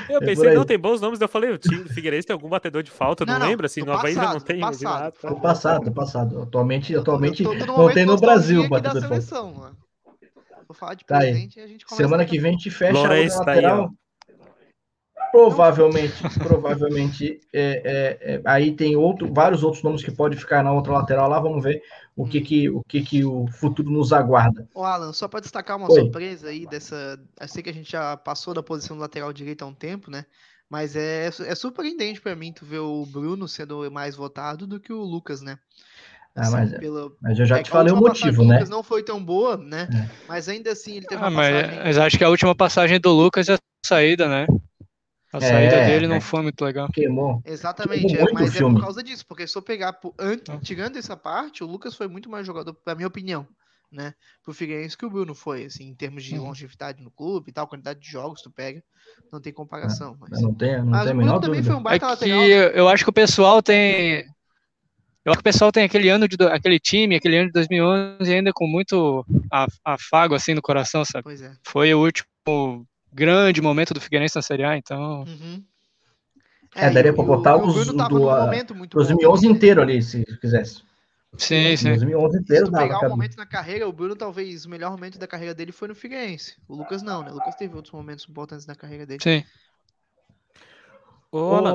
[0.09, 1.21] Eu é pensei, é não, tem bons nomes.
[1.21, 3.83] Eu falei, o time do Figueirense tem algum batedor de falta, não, não lembro, assim,
[3.83, 4.61] no Havaí já não tem.
[4.61, 6.43] Passado, passado, passado, passado.
[6.43, 9.85] Atualmente, atualmente tô, tô, tô não tem no Brasil batedor de falta.
[10.67, 12.93] Vou falar de tá presente e a gente começa Semana que vem a gente fecha
[12.93, 13.89] Lourenço a lateral.
[13.89, 13.95] Tá
[15.35, 20.73] Provavelmente, provavelmente é, é, é, aí tem outro, vários outros nomes que pode ficar na
[20.73, 21.41] outra lateral lá.
[21.41, 21.83] Vamos ver
[22.15, 24.69] o que, que, o, que, que o futuro nos aguarda.
[24.73, 26.03] O Alan, só para destacar uma Oi.
[26.03, 27.19] surpresa aí dessa.
[27.41, 30.09] Eu sei que a gente já passou da posição do lateral direito há um tempo,
[30.09, 30.25] né?
[30.71, 34.93] Mas é, é surpreendente para mim tu ver o Bruno sendo mais votado do que
[34.93, 35.59] o Lucas, né?
[36.37, 37.11] Ah, assim, mas, pela...
[37.21, 38.55] mas eu já é te falei o motivo, né?
[38.55, 39.89] Lucas não foi tão boa, né?
[39.93, 40.09] É.
[40.29, 41.85] Mas ainda assim ele teve ah, uma mas, passagem...
[41.85, 44.47] mas acho que a última passagem do Lucas é a saída, né?
[45.35, 46.21] A saída é, dele não é.
[46.21, 46.89] foi muito legal.
[46.93, 47.43] Queimou.
[47.45, 50.61] Exatamente, Queimou é, mas é por causa disso, porque se eu pegar, por, antes, ah.
[50.63, 53.45] tirando essa parte, o Lucas foi muito mais jogador, na minha opinião,
[53.91, 54.15] né?
[54.45, 56.45] Pro Figueirense que o Bruno foi, assim, em termos de uhum.
[56.45, 58.81] longevidade no clube e tal, quantidade de jogos tu pega,
[59.33, 60.17] não tem comparação.
[60.21, 61.67] Mas, não tem, não mas tem o Bruno também dúvida.
[61.67, 62.41] foi um baita é lateral.
[62.41, 64.25] Que eu acho que o pessoal tem
[65.25, 68.33] eu acho que o pessoal tem aquele ano de aquele time, aquele ano de 2011
[68.33, 69.27] ainda com muito
[69.83, 71.25] afago assim no coração, sabe?
[71.25, 71.57] Pois é.
[71.65, 75.23] Foi o último grande momento do Figueirense na Série A, então.
[75.23, 75.65] Uhum.
[76.75, 80.83] É, é, daria para botar os do, do 2011 inteiro ali, se quisesse.
[81.37, 81.89] Sim, sim.
[81.89, 85.19] 2011 inteiro se tu pegar um momento na carreira, o Bruno talvez o melhor momento
[85.19, 86.57] da carreira dele foi no Figueirense.
[86.69, 87.31] O Lucas não, né?
[87.31, 89.23] O Lucas teve outros momentos importantes na carreira dele.
[89.23, 89.45] Sim.
[91.31, 91.73] Olá.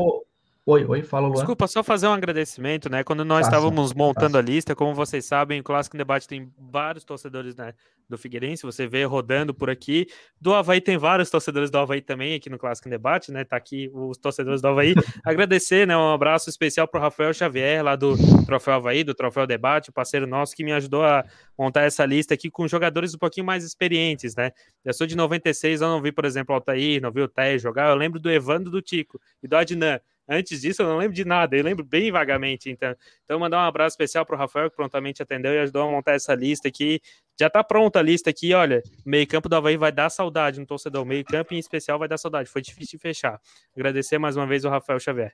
[0.71, 1.33] Oi, oi, fala Luan.
[1.33, 3.03] Desculpa, só fazer um agradecimento, né?
[3.03, 7.03] Quando nós estávamos montando a lista, como vocês sabem, o Clássico em Debate tem vários
[7.03, 7.73] torcedores né,
[8.07, 10.05] do Figueirense, você vê rodando por aqui.
[10.39, 13.43] Do Havaí tem vários torcedores do Havaí também aqui no Clássico em Debate, né?
[13.43, 14.93] Tá aqui os torcedores do Havaí.
[15.25, 15.97] Agradecer, né?
[15.97, 20.27] Um abraço especial para o Rafael Xavier, lá do Troféu Havaí, do Troféu Debate, parceiro
[20.27, 21.25] nosso que me ajudou a
[21.57, 24.51] montar essa lista aqui com jogadores um pouquinho mais experientes, né?
[24.85, 27.57] Eu sou de 96, eu não vi, por exemplo, o Altair, não vi o Té
[27.57, 29.99] jogar, eu lembro do Evandro do Tico e do Adnan.
[30.29, 32.69] Antes disso, eu não lembro de nada, eu lembro bem vagamente.
[32.69, 35.91] Então, então mandar um abraço especial para o Rafael, que prontamente atendeu e ajudou a
[35.91, 37.01] montar essa lista aqui.
[37.39, 38.83] Já está pronta a lista aqui, olha.
[39.03, 41.03] Meio campo do Havaí vai dar saudade no torcedor.
[41.03, 42.47] Meio campo em especial vai dar saudade.
[42.47, 43.41] Foi difícil de fechar.
[43.75, 45.33] Agradecer mais uma vez o Rafael Xavier.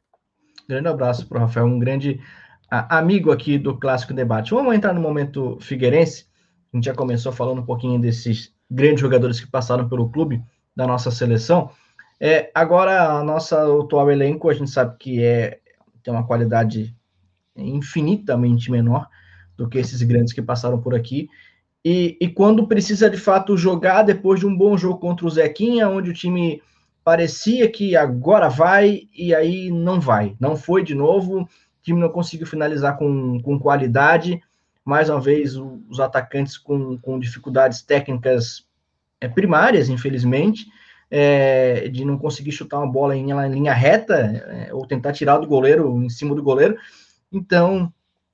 [0.69, 2.21] Grande abraço para o Rafael, um grande
[2.69, 4.51] amigo aqui do Clássico Debate.
[4.51, 6.25] Vamos entrar no momento figueirense.
[6.73, 10.41] A gente já começou falando um pouquinho desses grandes jogadores que passaram pelo clube
[10.75, 11.69] da nossa seleção.
[12.19, 15.59] É, agora, a nossa atual elenco, a gente sabe que é,
[16.01, 16.95] tem uma qualidade
[17.55, 19.07] infinitamente menor
[19.57, 21.29] do que esses grandes que passaram por aqui.
[21.83, 25.89] E, e quando precisa de fato jogar, depois de um bom jogo contra o Zequinha,
[25.89, 26.61] onde o time
[27.03, 30.35] parecia que agora vai e aí não vai.
[30.39, 31.47] Não foi de novo, o
[31.83, 34.41] time não conseguiu finalizar com, com qualidade.
[34.83, 38.65] Mais uma vez, os atacantes com, com dificuldades técnicas
[39.21, 40.65] é, primárias, infelizmente
[41.09, 45.37] é, de não conseguir chutar uma bola em, em linha reta é, ou tentar tirar
[45.37, 46.77] do goleiro, em cima do goleiro.
[47.31, 47.91] Então,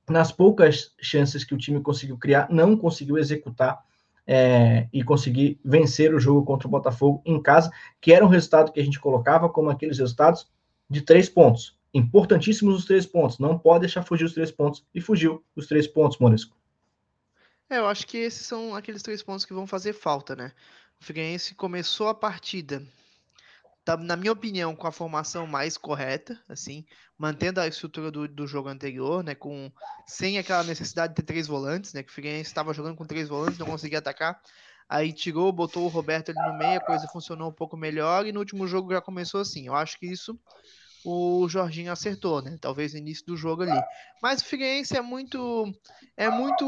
[0.10, 3.80] nas poucas chances que o time conseguiu criar, não conseguiu executar
[4.26, 8.72] é, e conseguir vencer o jogo contra o Botafogo em casa, que era um resultado
[8.72, 10.48] que a gente colocava como aqueles resultados
[10.90, 11.78] de três pontos.
[11.94, 15.88] Importantíssimos os três pontos, não pode deixar fugir os três pontos, e fugiu os três
[15.88, 16.56] pontos, Morisco.
[17.70, 20.52] É, eu acho que esses são aqueles três pontos que vão fazer falta, né?
[21.02, 22.84] O Figueirense começou a partida,
[23.84, 26.86] tá, na minha opinião, com a formação mais correta, assim,
[27.18, 29.72] mantendo a estrutura do, do jogo anterior, né, com
[30.06, 33.28] sem aquela necessidade de ter três volantes, né, que o Figueirense estava jogando com três
[33.28, 34.40] volantes, não conseguia atacar.
[34.88, 38.32] Aí tirou, botou o Roberto ali no meio, a coisa funcionou um pouco melhor e
[38.32, 39.66] no último jogo já começou assim.
[39.66, 40.40] Eu acho que isso
[41.04, 42.58] o Jorginho acertou, né?
[42.60, 43.82] Talvez no início do jogo ali.
[44.22, 45.74] Mas o Figueirense é muito
[46.16, 46.66] é muito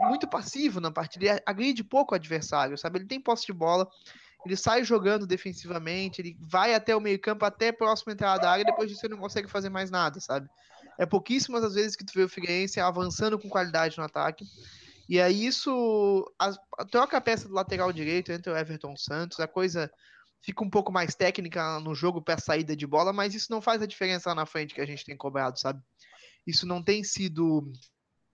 [0.00, 2.98] muito passivo na partida, ele agride pouco o adversário, sabe?
[2.98, 3.88] Ele tem posse de bola,
[4.44, 8.90] ele sai jogando defensivamente, ele vai até o meio-campo, até próximo entrada da área, depois
[8.90, 10.48] disso ele não consegue fazer mais nada, sabe?
[10.98, 14.44] É pouquíssimas as vezes que tu vê o Figueirense avançando com qualidade no ataque.
[15.08, 16.52] E aí isso a,
[16.90, 19.90] troca a peça do lateral direito entre o Everton Santos, a coisa
[20.40, 23.82] fica um pouco mais técnica no jogo para saída de bola, mas isso não faz
[23.82, 25.82] a diferença lá na frente que a gente tem cobrado, sabe?
[26.46, 27.72] Isso não tem sido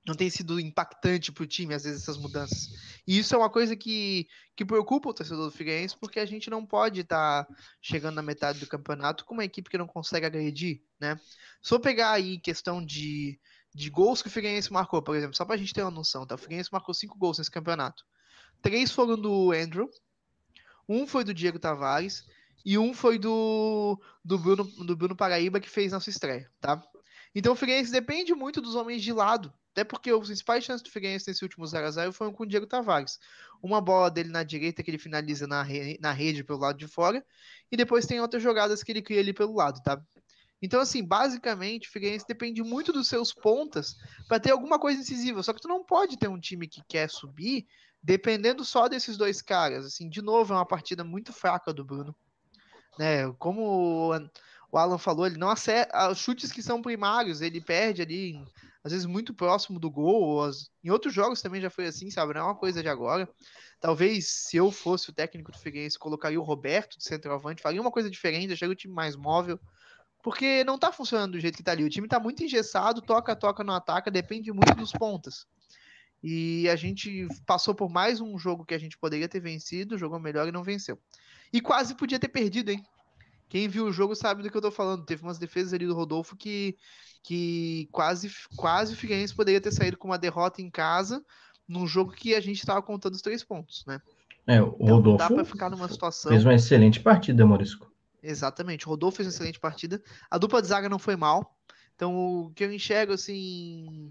[0.07, 2.71] não tem sido impactante para o time, às vezes, essas mudanças.
[3.07, 6.51] E isso é uma coisa que, que preocupa o torcedor do Figueirense, porque a gente
[6.51, 10.27] não pode estar tá chegando na metade do campeonato com uma equipe que não consegue
[10.27, 11.21] agredir, né?
[11.71, 13.39] Eu pegar aí questão de,
[13.73, 16.27] de gols que o Figueirense marcou, por exemplo, só para a gente ter uma noção,
[16.27, 16.35] tá?
[16.35, 18.05] O Figueirense marcou cinco gols nesse campeonato.
[18.61, 19.89] Três foram do Andrew,
[20.89, 22.27] um foi do Diego Tavares
[22.65, 26.83] e um foi do, do, Bruno, do Bruno Paraíba, que fez nossa estreia, tá?
[27.35, 29.53] Então o Figueirense depende muito dos homens de lado.
[29.73, 33.19] Até porque os principais chances do Figueirense nesse último 0x0 foram com o Diego Tavares.
[33.63, 36.87] Uma bola dele na direita que ele finaliza na, re na rede pelo lado de
[36.87, 37.25] fora.
[37.71, 40.01] E depois tem outras jogadas que ele cria ali pelo lado, tá?
[40.61, 43.97] Então, assim, basicamente, o Figueirense depende muito dos seus pontas
[44.29, 45.43] para ter alguma coisa incisiva.
[45.43, 47.67] Só que tu não pode ter um time que quer subir
[48.03, 49.87] dependendo só desses dois caras.
[49.87, 52.15] Assim, de novo, é uma partida muito fraca do Bruno.
[52.99, 53.31] né?
[53.39, 54.13] Como
[54.71, 58.43] o Alan falou, ele não acerta os chutes que são primários, ele perde ali,
[58.83, 60.43] às vezes muito próximo do gol.
[60.43, 62.35] As, em outros jogos também já foi assim, sabe?
[62.35, 63.29] Não é uma coisa de agora.
[63.81, 67.91] Talvez se eu fosse o técnico do Figueirense, colocaria o Roberto de centroavante, faria uma
[67.91, 69.61] coisa diferente, deixaria o time mais móvel.
[70.23, 71.83] Porque não tá funcionando do jeito que tá ali.
[71.83, 75.47] O time tá muito engessado, toca, toca, não ataca, depende muito dos pontas.
[76.23, 80.21] E a gente passou por mais um jogo que a gente poderia ter vencido, jogou
[80.21, 80.99] melhor e não venceu.
[81.53, 82.85] E quase podia ter perdido, hein?
[83.49, 85.05] Quem viu o jogo sabe do que eu tô falando.
[85.05, 86.77] Teve umas defesas ali do Rodolfo que,
[87.23, 91.23] que quase, quase o Figueirense poderia ter saído com uma derrota em casa
[91.69, 94.01] num jogo que a gente estava contando os três pontos, né?
[94.47, 96.31] É, o então, Rodolfo dá para ficar numa situação.
[96.31, 97.93] Fez uma excelente partida, Morisco.
[98.23, 98.87] Exatamente.
[98.87, 100.03] O Rodolfo fez uma excelente partida.
[100.31, 101.57] A dupla de zaga não foi mal.
[101.95, 104.11] Então, o que eu enxergo, assim,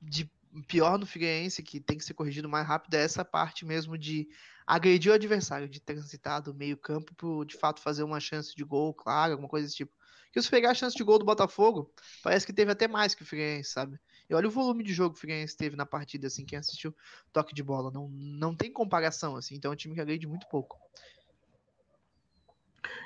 [0.00, 0.30] de
[0.66, 4.28] pior no Figueirense, que tem que ser corrigido mais rápido, é essa parte mesmo de
[4.66, 8.64] agredir o adversário, de transitar do meio campo para, de fato, fazer uma chance de
[8.64, 9.92] gol, claro, alguma coisa desse tipo.
[10.32, 11.92] Que se pegar a chance de gol do Botafogo,
[12.22, 13.98] parece que teve até mais que o Figueirense, sabe?
[14.30, 16.94] E olha o volume de jogo que o Figueirense teve na partida, assim, quem assistiu
[17.32, 17.90] toque de bola.
[17.90, 20.78] Não, não tem comparação, assim, então é um time que agrede muito pouco.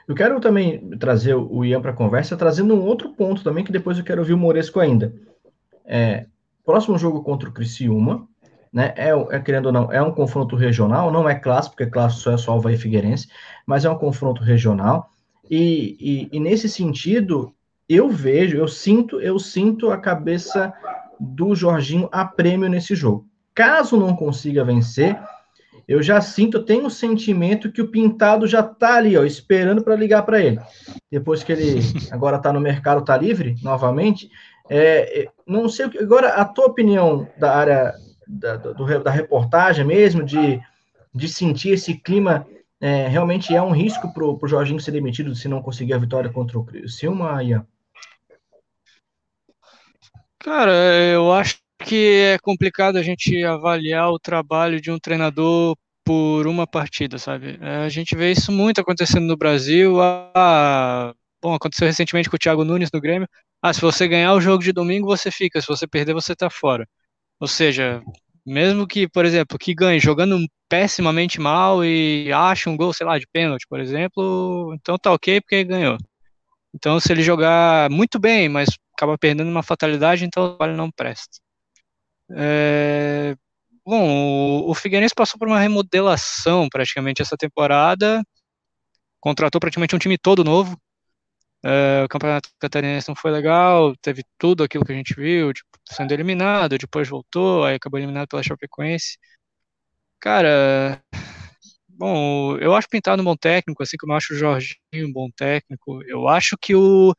[0.07, 3.73] Eu quero também trazer o Ian para a conversa, trazendo um outro ponto também, que
[3.73, 5.13] depois eu quero ouvir o Moresco ainda.
[5.85, 6.27] É,
[6.67, 8.29] próximo jogo contra o Criciúma,
[8.73, 8.93] né?
[8.97, 12.33] É, é, querendo ou não, é um confronto regional, não é clássico, porque clássico só
[12.33, 13.29] é só Havaí Figueirense,
[13.65, 15.11] mas é um confronto regional.
[15.49, 17.55] E, e, e, nesse sentido,
[17.89, 20.75] eu vejo, eu sinto, eu sinto a cabeça
[21.19, 23.27] do Jorginho a prêmio nesse jogo.
[23.55, 25.19] Caso não consiga vencer,
[25.89, 29.85] eu já sinto, eu tenho o sentimento que o Pintado já tá ali, ó, esperando
[29.85, 30.59] para ligar para ele.
[31.11, 34.29] Depois que ele agora tá no mercado, tá livre novamente.
[34.69, 37.95] É, é não sei agora a tua opinião da área
[38.27, 40.61] da, do, da reportagem mesmo, de,
[41.15, 42.47] de sentir esse clima,
[42.81, 46.31] é, realmente é um risco para o Jorginho ser demitido se não conseguir a vitória
[46.31, 47.67] contra o Silma, Ian?
[50.39, 50.73] Cara,
[51.13, 56.67] eu acho que é complicado a gente avaliar o trabalho de um treinador por uma
[56.67, 57.59] partida, sabe?
[57.61, 60.01] É, a gente vê isso muito acontecendo no Brasil.
[60.01, 61.13] Ah,
[61.47, 63.29] bom, aconteceu recentemente com o Thiago Nunes no Grêmio.
[63.63, 65.61] Ah, se você ganhar o jogo de domingo, você fica.
[65.61, 66.89] Se você perder, você tá fora.
[67.41, 68.03] Ou seja,
[68.45, 70.39] mesmo que, por exemplo, que ganhe jogando
[70.69, 75.41] pessimamente mal e ache um gol, sei lá, de pênalti, por exemplo, então tá ok
[75.41, 75.97] porque ganhou.
[76.75, 80.91] Então, se ele jogar muito bem, mas acaba perdendo uma fatalidade, então o trabalho não
[80.91, 81.39] presta.
[82.37, 83.37] É...
[83.85, 88.23] Bom, o, Figueirense passou por uma remodelação praticamente essa temporada,
[89.21, 90.77] contratou praticamente um time todo novo.
[91.69, 95.69] É, o Campeonato Catarinense não foi legal, teve tudo aquilo que a gente viu, tipo,
[95.89, 99.19] sendo eliminado, depois voltou, aí acabou eliminado pela Chapecoense.
[100.21, 101.03] Cara,
[101.89, 104.77] bom, eu acho Pintado um bom técnico, assim como eu acho o Jorginho
[105.09, 106.03] um bom técnico.
[106.05, 107.15] Eu acho que o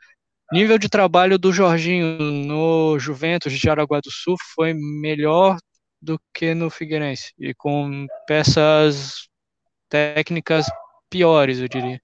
[0.52, 5.58] nível de trabalho do Jorginho no Juventus de Jaraguá do Sul foi melhor
[6.02, 9.28] do que no Figueirense e com peças
[9.90, 10.68] técnicas
[11.10, 12.02] piores, eu diria.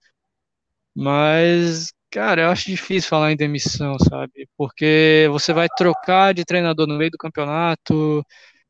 [0.96, 4.48] Mas, cara, eu acho difícil falar em demissão, sabe?
[4.56, 8.24] Porque você vai trocar de treinador no meio do campeonato,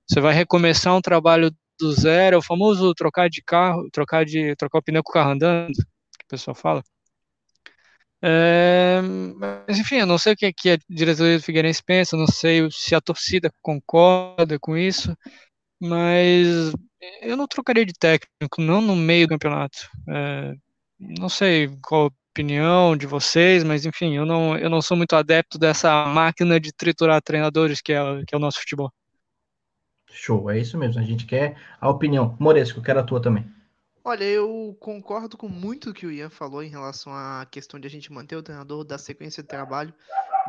[0.08, 4.56] você vai recomeçar um trabalho do zero, é o famoso trocar de carro, trocar de
[4.56, 6.84] trocar o pneu com o carro andando, que o pessoal fala.
[8.22, 9.02] É,
[9.36, 12.66] mas enfim, eu não sei o que, que a diretoria do Figueirense pensa, não sei
[12.72, 15.14] se a torcida concorda com isso,
[15.82, 16.72] mas
[17.22, 19.90] eu não trocaria de técnico, não no meio do campeonato.
[20.10, 20.54] É,
[21.00, 25.60] não sei qual opinião de vocês, mas enfim, eu não, eu não sou muito adepto
[25.60, 28.92] dessa máquina de triturar treinadores que é, que é o nosso futebol.
[30.12, 32.36] Show, é isso mesmo, a gente quer a opinião.
[32.40, 33.46] Moresco, quero a tua também.
[34.04, 37.88] Olha, eu concordo com muito o que o Ian falou em relação à questão de
[37.88, 39.94] a gente manter o treinador da sequência de trabalho,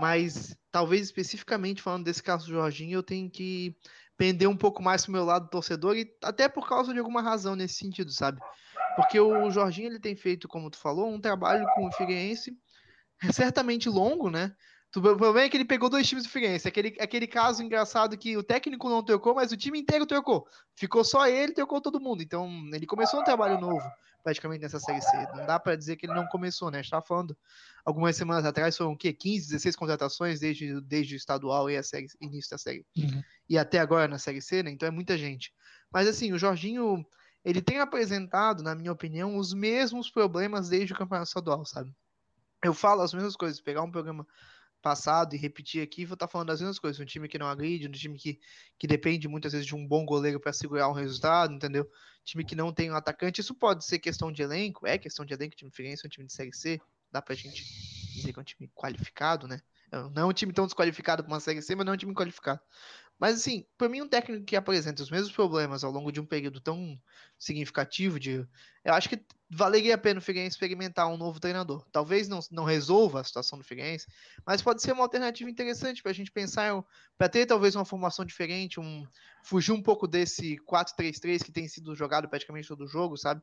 [0.00, 3.76] mas talvez especificamente falando desse caso do Jorginho, eu tenho que
[4.16, 7.56] pender um pouco mais pro meu lado torcedor e até por causa de alguma razão
[7.56, 8.40] nesse sentido, sabe?
[8.96, 12.56] Porque o Jorginho ele tem feito, como tu falou, um trabalho com o Figueirense
[13.32, 14.54] certamente longo, né?
[14.96, 16.68] O problema é que ele pegou dois times do Figueirense.
[16.68, 20.46] Aquele, aquele caso engraçado que o técnico não trocou, mas o time inteiro trocou.
[20.76, 22.22] Ficou só ele, trocou todo mundo.
[22.22, 23.84] Então, ele começou um trabalho novo,
[24.22, 25.10] praticamente, nessa Série C.
[25.34, 26.78] Não dá para dizer que ele não começou, né?
[26.78, 27.36] A gente tava falando
[27.84, 29.12] algumas semanas atrás, foram o quê?
[29.12, 32.86] 15, 16 contratações desde, desde o estadual e a série, início da série.
[32.96, 33.20] Uhum.
[33.48, 34.70] E até agora na Série C, né?
[34.70, 35.52] Então é muita gente.
[35.92, 37.04] Mas, assim, o Jorginho,
[37.44, 41.94] ele tem apresentado, na minha opinião, os mesmos problemas desde o campeonato estadual, sabe?
[42.62, 43.60] Eu falo as mesmas coisas.
[43.60, 44.26] Pegar um programa
[44.84, 47.00] passado e repetir aqui, vou estar tá falando as mesmas coisas.
[47.00, 48.38] Um time que não agride, um time que,
[48.78, 51.88] que depende muitas vezes de um bom goleiro para segurar um resultado, entendeu?
[52.22, 53.40] Time que não tem um atacante.
[53.40, 56.26] Isso pode ser questão de elenco, é questão de elenco, time Figueirense é um time
[56.26, 56.78] de Série C,
[57.10, 57.64] dá pra gente
[58.14, 59.58] dizer que é um time qualificado, né?
[59.90, 62.14] Não é um time tão desqualificado para uma Série C, mas não é um time
[62.14, 62.60] qualificado.
[63.18, 66.26] Mas, assim, para mim, um técnico que apresenta os mesmos problemas ao longo de um
[66.26, 67.00] período tão
[67.38, 68.46] significativo, de,
[68.84, 71.86] eu acho que valeria a pena o Figueirense experimentar um novo treinador.
[71.92, 74.06] Talvez não, não resolva a situação do Figueirense,
[74.44, 76.72] mas pode ser uma alternativa interessante para a gente pensar,
[77.16, 79.06] para ter talvez uma formação diferente, um,
[79.44, 83.42] fugir um pouco desse 4-3-3 que tem sido jogado praticamente todo o jogo, sabe?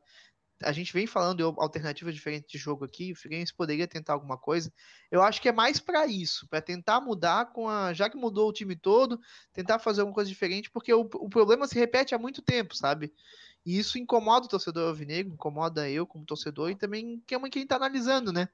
[0.64, 4.38] A gente vem falando de alternativas diferentes de jogo aqui, o Figueirense poderia tentar alguma
[4.38, 4.72] coisa.
[5.10, 8.48] Eu acho que é mais para isso, para tentar mudar com a, já que mudou
[8.48, 9.20] o time todo,
[9.52, 13.12] tentar fazer alguma coisa diferente, porque o, o problema se repete há muito tempo, sabe?
[13.64, 18.32] E isso incomoda o torcedor alvinegro, incomoda eu como torcedor e também quem está analisando,
[18.32, 18.48] né?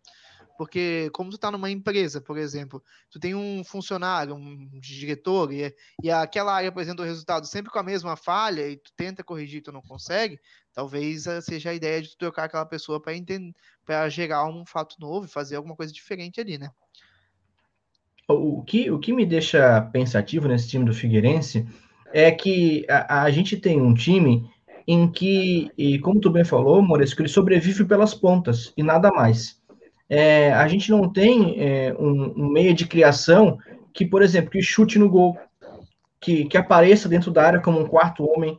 [0.58, 5.72] Porque como tu tá numa empresa, por exemplo, tu tem um funcionário, um diretor, e,
[6.02, 9.62] e aquela área apresenta o resultado sempre com a mesma falha, e tu tenta corrigir
[9.62, 10.40] tu não consegue,
[10.72, 13.54] talvez eh, seja a ideia de tu trocar aquela pessoa para entender,
[13.86, 16.70] para gerar um fato novo e fazer alguma coisa diferente ali, né?
[18.28, 21.66] O que, o que me deixa pensativo nesse time do Figueirense
[22.12, 24.50] é que a, a gente tem um time
[24.88, 29.58] em que, e como tu bem falou, Moresco, ele sobrevive pelas pontas e nada mais
[30.08, 33.58] é, a gente não tem é, um, um, meio de criação
[33.92, 35.36] que, por exemplo, que chute no gol,
[36.20, 38.58] que, que apareça dentro da área como um quarto homem,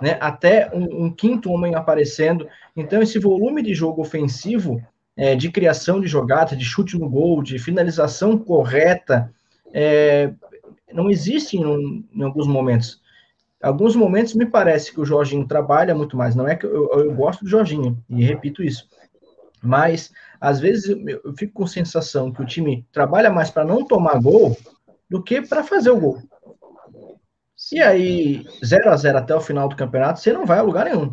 [0.00, 2.46] né, até um, um quinto homem aparecendo.
[2.76, 4.82] Então, esse volume de jogo ofensivo,
[5.16, 9.32] é, de criação de jogada, de chute no gol, de finalização correta,
[9.72, 10.32] é,
[10.92, 13.00] não existe em, em, alguns momentos.
[13.62, 16.34] Alguns momentos me parece que o Jorginho trabalha muito mais.
[16.34, 18.88] Não é que eu, eu gosto do Jorginho, e repito isso.
[19.62, 20.10] Mas
[20.40, 24.20] às vezes eu fico com a sensação que o time trabalha mais para não tomar
[24.20, 24.56] gol
[25.08, 26.18] do que para fazer o gol.
[27.72, 30.84] E aí, 0 a 0 até o final do campeonato, você não vai a lugar
[30.84, 31.12] nenhum.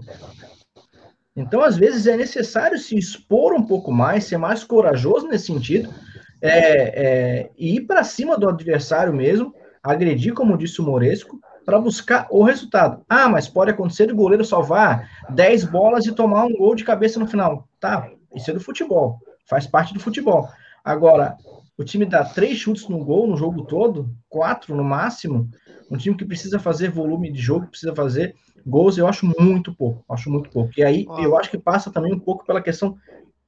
[1.36, 5.94] Então, às vezes, é necessário se expor um pouco mais, ser mais corajoso nesse sentido,
[6.42, 11.40] é, é, e ir para cima do adversário mesmo, agredir, como disse o Moresco,
[11.70, 13.06] para buscar o resultado.
[13.08, 17.20] Ah, mas pode acontecer do goleiro salvar 10 bolas e tomar um gol de cabeça
[17.20, 17.70] no final.
[17.80, 19.20] Tá, isso é do futebol.
[19.48, 20.50] Faz parte do futebol.
[20.84, 21.38] Agora,
[21.78, 25.48] o time dá três chutes no gol no jogo todo, quatro no máximo.
[25.92, 28.34] Um time que precisa fazer volume de jogo, precisa fazer
[28.66, 30.04] gols, eu acho muito pouco.
[30.10, 30.72] Acho muito pouco.
[30.76, 32.98] E aí eu acho que passa também um pouco pela questão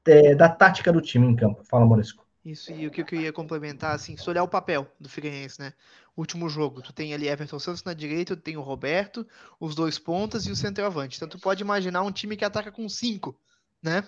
[0.05, 1.63] é, da tática do time em campo.
[1.67, 2.23] Fala, Moresco.
[2.43, 5.73] Isso, e o que eu ia complementar, assim, se olhar o papel do Figueirense, né?
[6.15, 9.25] Último jogo, tu tem ali Everton Santos na direita, tu tem o Roberto,
[9.59, 11.15] os dois pontas e o centroavante.
[11.15, 13.39] Então tu pode imaginar um time que ataca com cinco,
[13.81, 14.07] né?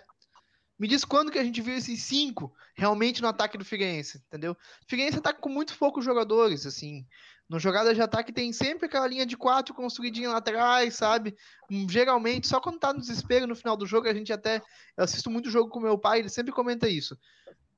[0.78, 4.52] Me diz quando que a gente viu esses cinco realmente no ataque do Figueirense, entendeu?
[4.52, 7.06] O Figueirense ataca com muito poucos jogadores, assim.
[7.48, 11.36] No jogada de ataque tem sempre aquela linha de quatro construidinha lá atrás, sabe?
[11.70, 14.62] Hum, geralmente, só quando tá no desespero no final do jogo, a gente até.
[14.98, 17.18] Eu assisto muito jogo com meu pai, ele sempre comenta isso.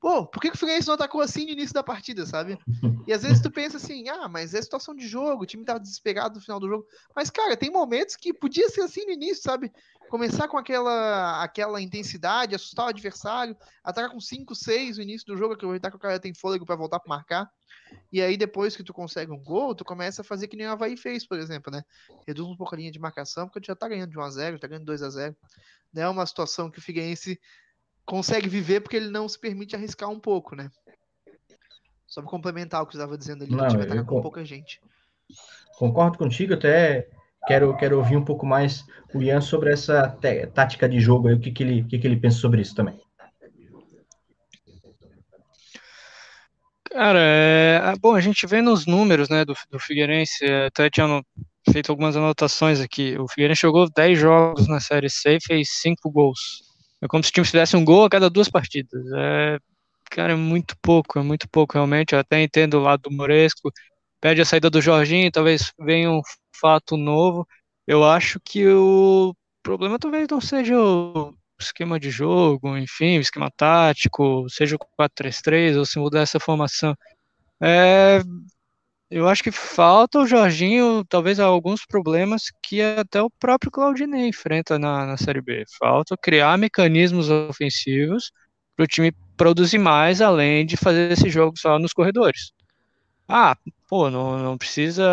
[0.05, 2.59] Pô, por que, o Figueirense não atacou assim no início da partida, sabe?
[3.07, 5.79] E às vezes tu pensa assim, ah, mas é situação de jogo, o time tava
[5.79, 6.85] desesperado no final do jogo.
[7.15, 9.71] Mas, cara, tem momentos que podia ser assim no início, sabe?
[10.07, 15.35] começar com aquela, aquela intensidade, assustar o adversário, atacar com 5, 6 no início do
[15.35, 17.49] jogo, aproveitar que o cara tem fôlego para voltar para marcar.
[18.11, 20.71] E aí, depois que tu consegue um gol, tu começa a fazer que nem o
[20.71, 21.83] Havaí fez, por exemplo, né?
[22.27, 24.67] Reduz um pouco a linha de marcação, porque tu já tá ganhando de 1x0, tá
[24.67, 25.35] ganhando 2x0.
[25.93, 27.39] Não é uma situação que o Figueirense
[28.05, 30.69] consegue viver porque ele não se permite arriscar um pouco, né?
[32.07, 34.45] Só para complementar o que você estava dizendo ali, não, o time ataca com pouca
[34.45, 34.79] gente.
[35.77, 37.09] Concordo contigo, até
[37.47, 38.83] Quero, quero ouvir um pouco mais
[39.13, 40.17] o Ian sobre essa
[40.53, 42.99] tática de jogo, aí, o que, que, ele, que, que ele pensa sobre isso também.
[46.91, 51.21] Cara, é, bom, a gente vê nos números né, do, do Figueirense, é, até tinha
[51.71, 53.15] feito algumas anotações aqui.
[53.19, 56.63] O Figueirense jogou 10 jogos na Série C e fez 5 gols.
[57.05, 59.03] É como se o time fizesse um gol a cada duas partidas.
[59.15, 59.59] É,
[60.09, 62.13] cara, é muito pouco, é muito pouco realmente.
[62.13, 63.71] Eu até entendo o lado do Moresco,
[64.19, 66.21] pede a saída do Jorginho, talvez venha um
[66.59, 67.47] fato novo.
[67.87, 73.51] Eu acho que o problema talvez não seja o esquema de jogo, enfim, o esquema
[73.55, 76.95] tático, seja o 4-3-3 ou se mudar essa formação.
[77.61, 78.19] É,
[79.09, 84.79] eu acho que falta o Jorginho, talvez alguns problemas que até o próprio Claudinei enfrenta
[84.79, 85.63] na, na Série B.
[85.79, 88.31] Falta criar mecanismos ofensivos
[88.75, 92.51] para o time produzir mais, além de fazer esse jogo só nos corredores.
[93.27, 93.55] Ah,
[93.87, 95.03] pô, não, não precisa.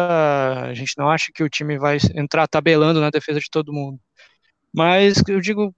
[0.69, 3.99] A gente não acha que o time vai entrar tabelando na defesa de todo mundo.
[4.75, 5.75] Mas eu digo,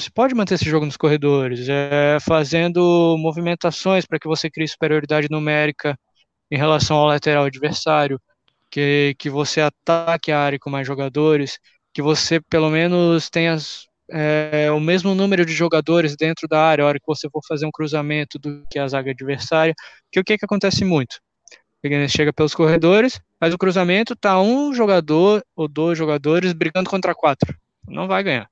[0.00, 5.28] se pode manter esse jogo nos corredores, é, fazendo movimentações para que você crie superioridade
[5.30, 5.98] numérica
[6.52, 8.20] em relação ao lateral adversário,
[8.70, 11.58] que, que você ataque a área com mais jogadores,
[11.94, 13.56] que você pelo menos tenha
[14.10, 17.64] é, o mesmo número de jogadores dentro da área, a hora que você for fazer
[17.64, 19.74] um cruzamento do que a zaga adversária,
[20.10, 21.22] que o que, que acontece muito?
[21.82, 27.14] Ele chega pelos corredores, faz o cruzamento, tá um jogador ou dois jogadores brigando contra
[27.14, 27.56] quatro.
[27.88, 28.51] Não vai ganhar.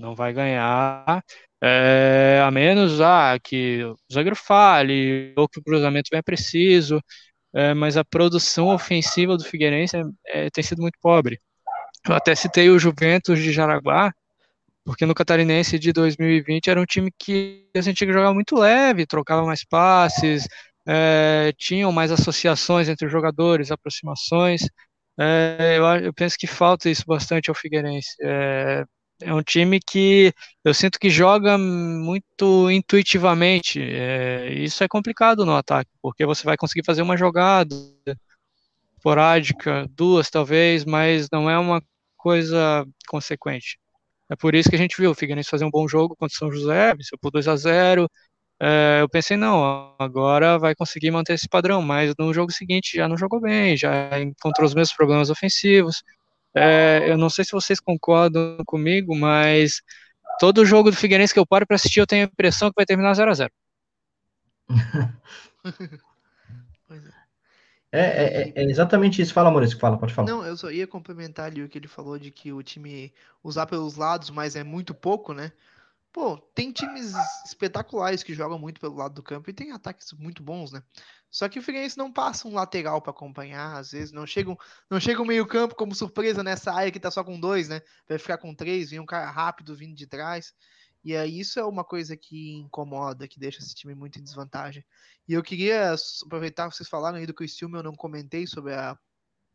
[0.00, 1.22] Não vai ganhar,
[1.62, 7.00] é, a menos ah, que o zagueiro fale, ou que o cruzamento bem preciso,
[7.54, 9.96] é, mas a produção ofensiva do Figueirense
[10.26, 11.38] é, tem sido muito pobre.
[12.08, 14.12] Eu até citei o Juventus de Jaraguá,
[14.84, 19.44] porque no Catarinense de 2020 era um time que a gente jogar muito leve, trocava
[19.44, 20.48] mais passes,
[21.58, 24.62] tinham mais associações entre os jogadores, aproximações.
[25.18, 28.16] Eu, eu, penso que falta isso bastante ao Figueirense.
[29.22, 30.32] É, um time que
[30.64, 33.80] eu sinto que joga muito intuitivamente.
[33.82, 37.74] É, isso é complicado no ataque, porque você vai conseguir fazer uma jogada
[38.96, 41.82] esporádica, duas talvez, mas não é uma
[42.16, 43.78] coisa consequente.
[44.30, 46.38] É por isso que a gente viu o Figueirense fazer um bom jogo contra o
[46.38, 48.08] São José, venceu por 2 a 0
[48.62, 53.08] é, eu pensei, não, agora vai conseguir manter esse padrão, mas no jogo seguinte já
[53.08, 56.02] não jogou bem, já encontrou os mesmos problemas ofensivos.
[56.54, 59.80] É, eu não sei se vocês concordam comigo, mas
[60.38, 62.86] todo jogo do Figueirense que eu paro para assistir, eu tenho a impressão que vai
[62.86, 63.52] terminar 0 a 0
[67.92, 69.34] É, é, é, exatamente isso.
[69.34, 70.28] Fala, Maurício, fala, pode falar.
[70.28, 73.66] Não, eu só ia complementar ali o que ele falou de que o time usar
[73.66, 75.52] pelos lados, mas é muito pouco, né?
[76.12, 77.12] Pô, tem times
[77.44, 80.82] espetaculares que jogam muito pelo lado do campo e tem ataques muito bons, né?
[81.30, 84.56] Só que o Figueirense não passa um lateral para acompanhar, às vezes não chega,
[84.90, 87.80] não chega um meio-campo como surpresa nessa área que tá só com dois, né?
[88.08, 90.52] Vai ficar com três, vem um cara rápido vindo de trás.
[91.04, 94.84] E aí isso é uma coisa que incomoda, que deixa esse time muito em desvantagem.
[95.28, 98.98] E eu queria aproveitar vocês falaram aí do Cristiúma, eu não comentei sobre a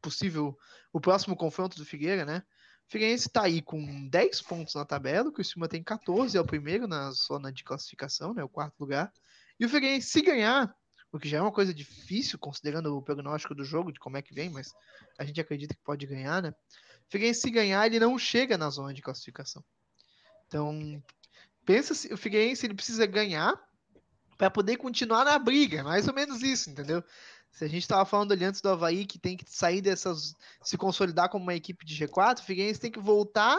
[0.01, 0.57] possível
[0.93, 2.43] o próximo confronto do Figueira, né?
[2.87, 6.45] O Figueirense está aí com 10 pontos na tabela, o Cristiúma tem 14, é o
[6.45, 9.11] primeiro na zona de classificação, né, o quarto lugar.
[9.59, 10.75] E o Figueirense se ganhar,
[11.11, 14.21] o que já é uma coisa difícil considerando o prognóstico do jogo, de como é
[14.21, 14.73] que vem, mas
[15.17, 16.53] a gente acredita que pode ganhar, né?
[17.09, 19.63] Figueirense se ganhar, ele não chega na zona de classificação.
[20.47, 21.01] Então,
[21.65, 23.59] pensa se o Figueirense ele precisa ganhar
[24.37, 27.03] para poder continuar na briga, mais ou menos isso, entendeu?
[27.51, 30.77] Se a gente estava falando ali antes do Havaí que tem que sair dessas, se
[30.77, 33.57] consolidar como uma equipe de G4, o Figueirense tem que voltar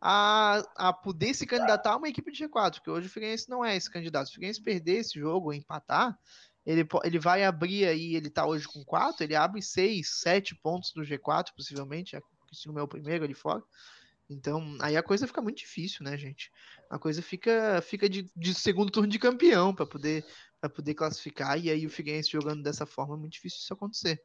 [0.00, 3.64] a, a poder se candidatar a uma equipe de G4, porque hoje o Figueirense não
[3.64, 4.26] é esse candidato.
[4.26, 6.18] Se o Figueirense perder esse jogo, empatar,
[6.66, 10.92] ele, ele vai abrir aí, ele está hoje com 4, ele abre 6, 7 pontos
[10.92, 12.18] do G4, possivelmente,
[12.52, 13.62] se não é o primeiro ali fora.
[14.28, 16.50] Então, aí a coisa fica muito difícil, né, gente?
[16.88, 20.24] A coisa fica, fica de, de segundo turno de campeão para poder,
[20.74, 21.62] poder classificar.
[21.62, 24.22] E aí o Figueirense jogando dessa forma é muito difícil isso acontecer.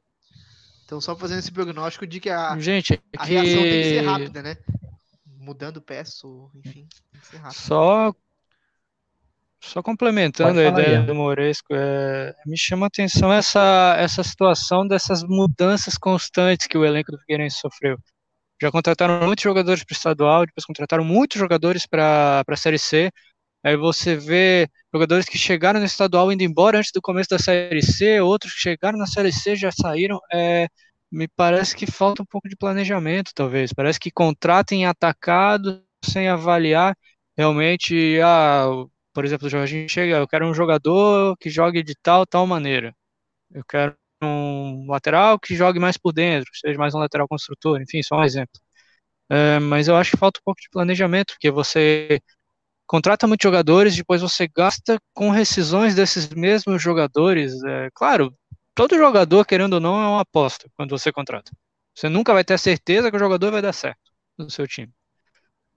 [0.86, 4.02] Então, só fazendo esse prognóstico de que a, gente, é a reação tem que ser
[4.02, 4.58] rápida, né?
[5.26, 7.60] Mudando peça, enfim, tem que ser rápido.
[7.60, 8.16] Só,
[9.62, 15.24] só complementando a ideia do Moresco, é, me chama a atenção essa, essa situação dessas
[15.24, 17.98] mudanças constantes que o elenco do Figueirense sofreu.
[18.62, 23.12] Já contrataram muitos jogadores para o estadual, depois contrataram muitos jogadores para a Série C.
[23.64, 27.82] Aí você vê jogadores que chegaram no estadual indo embora antes do começo da Série
[27.82, 30.20] C, outros que chegaram na Série C já saíram.
[30.34, 30.68] É,
[31.12, 33.74] me parece que falta um pouco de planejamento, talvez.
[33.74, 36.96] Parece que contratem atacado sem avaliar
[37.38, 38.20] realmente.
[38.22, 38.68] Ah,
[39.20, 42.96] por exemplo, o Jorginho chega, eu quero um jogador que jogue de tal, tal maneira.
[43.54, 43.94] Eu quero
[44.24, 48.24] um lateral que jogue mais por dentro, seja mais um lateral construtor, enfim, só um
[48.24, 48.62] exemplo.
[49.30, 52.22] É, mas eu acho que falta um pouco de planejamento, porque você
[52.88, 57.62] contrata muitos jogadores, depois você gasta com rescisões desses mesmos jogadores.
[57.66, 58.34] É, claro,
[58.74, 61.52] todo jogador, querendo ou não, é uma aposta quando você contrata.
[61.94, 64.00] Você nunca vai ter certeza que o jogador vai dar certo
[64.38, 64.94] no seu time.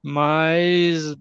[0.00, 1.16] Mas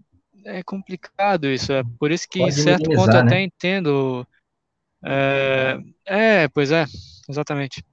[0.46, 3.20] é complicado isso, é por isso que Pode em certo ponto eu né?
[3.20, 4.28] até entendo.
[5.04, 6.86] É, é, pois é,
[7.28, 7.84] exatamente.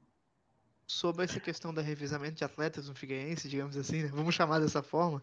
[0.87, 4.11] Sobre essa questão da revezamento de atletas no Figueirense, digamos assim, né?
[4.13, 5.23] vamos chamar dessa forma,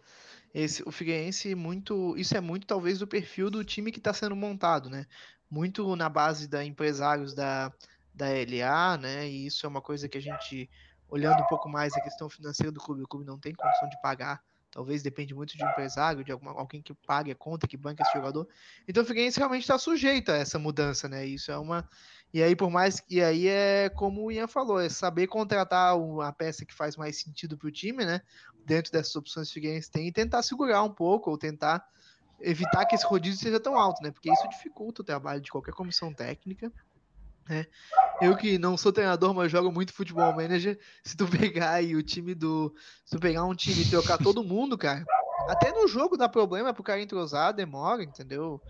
[0.53, 4.35] esse, o Figueirense muito, isso é muito talvez do perfil do time que está sendo
[4.35, 5.05] montado, né?
[5.49, 7.71] Muito na base da empresários da,
[8.13, 9.27] da LA, né?
[9.27, 10.69] E isso é uma coisa que a gente,
[11.09, 13.99] olhando um pouco mais a questão financeira do clube, o clube não tem condição de
[14.01, 14.41] pagar
[14.75, 18.03] Talvez depende muito de um empresário, de alguma, alguém que pague a conta, que banque
[18.03, 18.45] esse jogador.
[18.85, 21.25] Então o Figueirense realmente está sujeito a essa mudança, né?
[21.25, 21.87] Isso é uma.
[22.33, 23.01] E aí, por mais.
[23.09, 27.21] E aí é como o Ian falou, é saber contratar uma peça que faz mais
[27.21, 28.19] sentido para o time, né?
[28.65, 31.81] Dentro dessas opções que o Figueirense tem e tentar segurar um pouco, ou tentar
[32.41, 34.11] evitar que esse rodízio seja tão alto, né?
[34.11, 36.69] Porque isso dificulta o trabalho de qualquer comissão técnica.
[37.47, 37.65] Né?
[38.21, 40.79] Eu que não sou treinador, mas jogo muito futebol manager.
[41.03, 42.73] Se tu pegar aí o time do.
[43.05, 45.05] Se tu pegar um time e trocar todo mundo, cara,
[45.47, 48.61] até no jogo dá problema pro cara entrosar, demora, entendeu?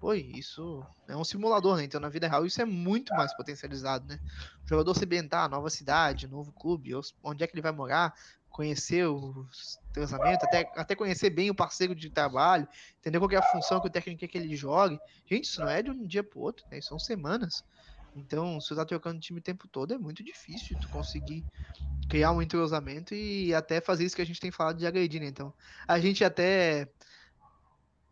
[0.00, 1.84] Pô, isso é um simulador, né?
[1.84, 4.18] Então na vida real isso é muito mais potencializado, né?
[4.64, 6.90] O jogador se ambientar, nova cidade, novo clube,
[7.22, 8.12] onde é que ele vai morar,
[8.50, 9.46] conhecer o
[9.92, 12.68] treinamento, até, até conhecer bem o parceiro de trabalho,
[12.98, 14.98] entender qual é a função que o técnico quer que ele jogue.
[15.26, 16.80] Gente, isso não é de um dia pro outro, né?
[16.80, 17.64] São semanas.
[18.14, 21.44] Então, se você tá trocando time o tempo todo, é muito difícil tu conseguir
[22.08, 25.26] criar um entrosamento e até fazer isso que a gente tem falado de agredir, né?
[25.26, 25.52] Então,
[25.86, 26.88] a gente até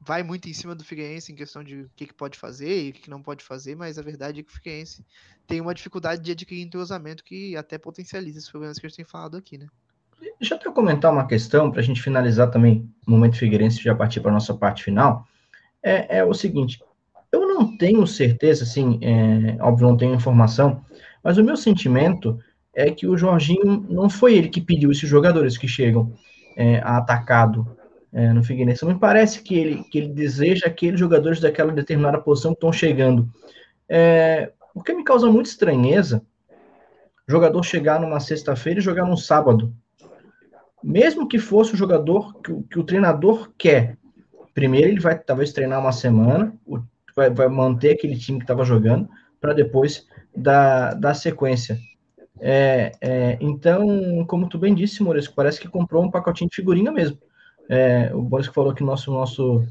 [0.01, 2.91] vai muito em cima do Figueirense em questão de o que, que pode fazer e
[2.91, 5.05] o que, que não pode fazer, mas a verdade é que o Figueirense
[5.47, 9.05] tem uma dificuldade de adquirir entrosamento que até potencializa esses problemas que a gente tem
[9.05, 9.69] falado aqui, né?
[10.39, 13.95] Deixa eu até comentar uma questão para a gente finalizar também o momento Figueirense já
[13.95, 15.27] partir para a nossa parte final.
[15.83, 16.81] É, é o seguinte,
[17.33, 20.85] eu não tenho certeza, assim, é, óbvio, não tenho informação,
[21.25, 22.39] mas o meu sentimento
[22.75, 26.13] é que o Jorginho não foi ele que pediu esses jogadores que chegam
[26.57, 27.77] é, atacado
[28.13, 28.85] é, no Figueirense.
[28.85, 33.29] Me parece que ele, que ele deseja aqueles jogadores daquela determinada posição que estão chegando.
[33.89, 36.23] É, o que me causa muita estranheza,
[37.27, 39.75] jogador chegar numa sexta-feira e jogar num sábado.
[40.83, 43.97] Mesmo que fosse o jogador que, que o treinador quer.
[44.53, 46.79] Primeiro ele vai talvez treinar uma semana, o
[47.15, 49.09] vai, vai manter aquele time que estava jogando
[49.41, 50.07] para depois
[50.37, 51.79] dar, dar sequência.
[52.41, 56.91] É, é, então, como tu bem disse, Maurício, parece que comprou um pacotinho de figurinha
[56.91, 57.19] mesmo.
[57.69, 59.63] É, o que falou que nosso nosso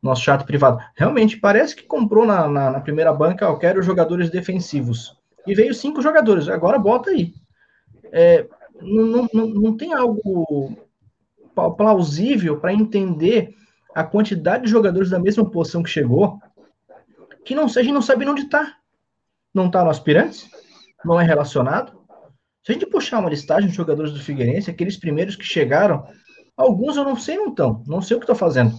[0.00, 0.78] nosso chat privado.
[0.96, 5.16] Realmente, parece que comprou na, na, na primeira banca, eu quero jogadores defensivos.
[5.46, 7.32] E veio cinco jogadores, agora bota aí.
[8.10, 8.46] É,
[8.80, 10.76] não, não, não tem algo
[11.76, 13.54] plausível para entender
[13.94, 16.40] a quantidade de jogadores da mesma posição que chegou
[17.44, 18.76] que não seja não sabe onde está.
[19.54, 20.48] Não está no aspirantes,
[21.04, 22.00] não é relacionado.
[22.64, 26.06] Se a gente puxar uma listagem de jogadores do Figueirense, aqueles primeiros que chegaram,
[26.56, 28.74] alguns eu não sei não estão, não sei o que estou fazendo.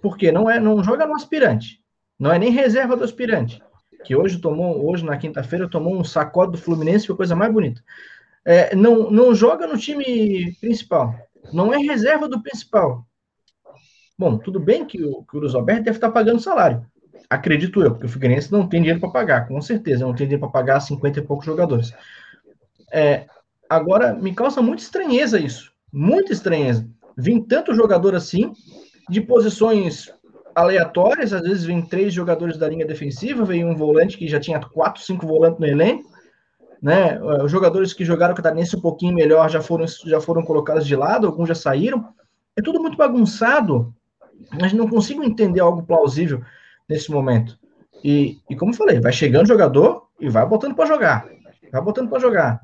[0.00, 1.80] Porque não é, não joga no aspirante,
[2.18, 3.62] não é nem reserva do aspirante.
[4.04, 7.52] Que hoje tomou, hoje na quinta-feira tomou um sacode do Fluminense, foi a coisa mais
[7.52, 7.82] bonita.
[8.44, 11.14] É, não, não joga no time principal,
[11.52, 13.06] não é reserva do principal.
[14.18, 16.84] Bom, tudo bem que o, que o Luiz Alberto deve estar pagando salário,
[17.28, 20.40] Acredito eu, porque o Figueirense não tem dinheiro para pagar, com certeza, não tem dinheiro
[20.40, 21.92] para pagar 50 e poucos jogadores.
[22.92, 23.26] É,
[23.68, 26.86] agora, me causa muita estranheza isso, muita estranheza.
[27.16, 28.52] Vim tanto jogador assim,
[29.08, 30.12] de posições
[30.54, 34.60] aleatórias, às vezes vem três jogadores da linha defensiva, veio um volante que já tinha
[34.60, 36.10] quatro, cinco volantes no elenco,
[36.82, 37.20] né?
[37.42, 40.96] Os jogadores que jogaram o Catarinense um pouquinho melhor já foram, já foram colocados de
[40.96, 42.08] lado, alguns já saíram.
[42.56, 43.94] É tudo muito bagunçado,
[44.60, 46.42] mas não consigo entender algo plausível
[46.92, 47.58] nesse momento.
[48.04, 51.26] E, e como eu falei, vai chegando jogador e vai botando para jogar.
[51.70, 52.60] Vai botando para jogar.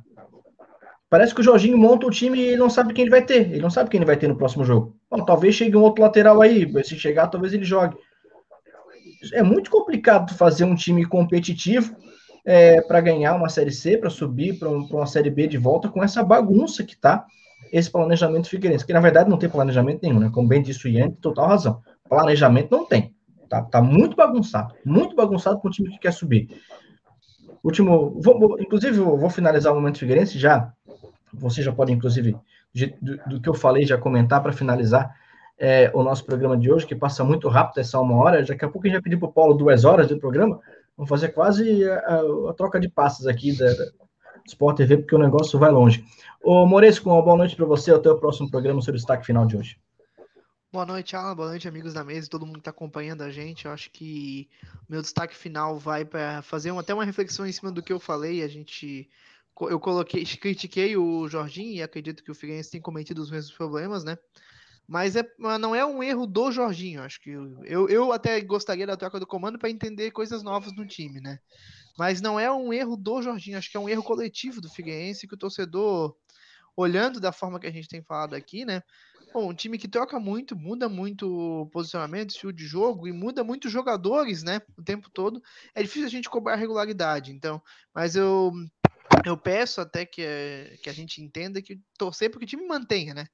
[1.10, 3.50] Parece que o Jorginho monta o time e não sabe quem ele vai ter.
[3.50, 4.94] Ele não sabe quem ele vai ter no próximo jogo.
[5.10, 6.70] Bom, talvez chegue um outro lateral aí.
[6.84, 7.96] Se chegar, talvez ele jogue.
[9.32, 11.96] É muito complicado fazer um time competitivo
[12.44, 15.88] é, para ganhar uma Série C, para subir para um, uma Série B de volta
[15.88, 17.24] com essa bagunça que tá
[17.72, 18.84] esse planejamento Figueirense.
[18.84, 20.30] Que na verdade não tem planejamento nenhum, né?
[20.32, 21.80] Como bem disse o Ian, total razão.
[22.06, 23.14] Planejamento não tem.
[23.48, 26.48] Tá, tá muito bagunçado, muito bagunçado para o time que quer subir.
[27.62, 30.72] Último, vou, inclusive, vou, finalizar o momento Figueirense já.
[31.32, 32.36] Você já pode, inclusive,
[33.00, 35.14] do, do, que eu falei, já comentar para finalizar
[35.58, 38.44] é, o nosso programa de hoje, que passa muito rápido, é só uma hora.
[38.44, 40.60] Daqui a pouco a gente vai pedir para o Paulo duas horas de programa.
[40.96, 43.86] Vamos fazer quase a, a, a troca de passos aqui da, da
[44.46, 46.04] Sport TV, porque o negócio vai longe.
[46.42, 47.92] Ô, Moresco, uma boa noite para você.
[47.92, 49.78] Até o próximo programa, seu destaque final de hoje.
[50.70, 51.34] Boa noite, Alan.
[51.34, 53.64] Boa noite, amigos da mesa e todo mundo que está acompanhando a gente.
[53.64, 54.50] Eu acho que
[54.86, 58.42] meu destaque final vai para fazer até uma reflexão em cima do que eu falei.
[58.42, 59.08] A gente,
[59.62, 64.04] eu coloquei, critiquei o Jorginho e acredito que o Figueirense tem cometido os mesmos problemas,
[64.04, 64.18] né?
[64.86, 67.02] Mas é, não é um erro do Jorginho.
[67.02, 70.86] Acho que eu, eu até gostaria da troca do comando para entender coisas novas no
[70.86, 71.38] time, né?
[71.96, 73.56] Mas não é um erro do Jorginho.
[73.56, 76.14] Acho que é um erro coletivo do Figueirense que o torcedor
[76.76, 78.82] olhando da forma que a gente tem falado aqui, né?
[79.32, 83.68] Bom, um time que troca muito, muda muito posicionamento, estilo de jogo e muda muito
[83.68, 84.60] jogadores, né?
[84.76, 85.42] O tempo todo.
[85.74, 87.62] É difícil a gente cobrar regularidade, então.
[87.94, 88.52] Mas eu,
[89.24, 93.12] eu peço até que, que a gente entenda que torcer para que o time mantenha,
[93.12, 93.26] né?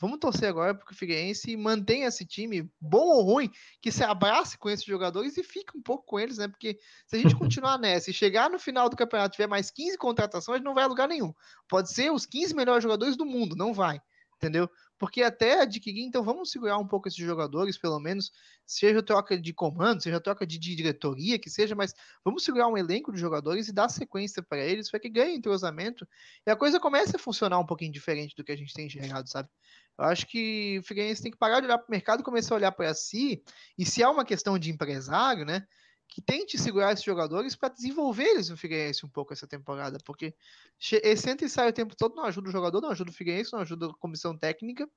[0.00, 3.50] Vamos torcer agora porque o Figueirense mantenha esse time, bom ou ruim,
[3.82, 6.48] que se abrace com esses jogadores e fique um pouco com eles, né?
[6.48, 9.98] Porque se a gente continuar nessa e chegar no final do campeonato tiver mais 15
[9.98, 11.34] contratações, não vai a lugar nenhum.
[11.68, 14.00] Pode ser os 15 melhores jogadores do mundo, não vai,
[14.36, 14.70] entendeu?
[15.00, 18.30] Porque até adquirir, então vamos segurar um pouco esses jogadores, pelo menos,
[18.66, 23.10] seja troca de comando, seja troca de diretoria, que seja, mas vamos segurar um elenco
[23.10, 26.06] de jogadores e dar sequência para eles, para que ganhe entrosamento
[26.46, 29.26] e a coisa comece a funcionar um pouquinho diferente do que a gente tem enxergado,
[29.26, 29.48] sabe?
[29.98, 32.54] Eu acho que o Figueirense tem que parar de olhar para o mercado e começar
[32.54, 33.42] a olhar para si,
[33.78, 35.66] e se há uma questão de empresário, né?
[36.10, 40.34] Que tente segurar esses jogadores para desenvolver eles no Figueirense um pouco essa temporada, porque
[40.80, 43.52] esse entra e sai o tempo todo não ajuda o jogador, não ajuda o Figueirense,
[43.52, 44.88] não ajuda a comissão técnica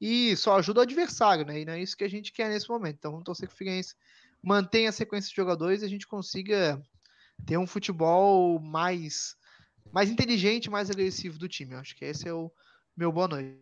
[0.00, 1.60] e só ajuda o adversário, né?
[1.60, 2.96] E não é isso que a gente quer nesse momento.
[2.96, 3.96] Então vamos torcer que o Figueirense
[4.40, 6.80] mantenha a sequência de jogadores e a gente consiga
[7.44, 9.36] ter um futebol mais
[9.92, 11.72] mais inteligente, mais agressivo do time.
[11.72, 12.50] Eu acho que esse é o
[12.96, 13.58] meu boa noite.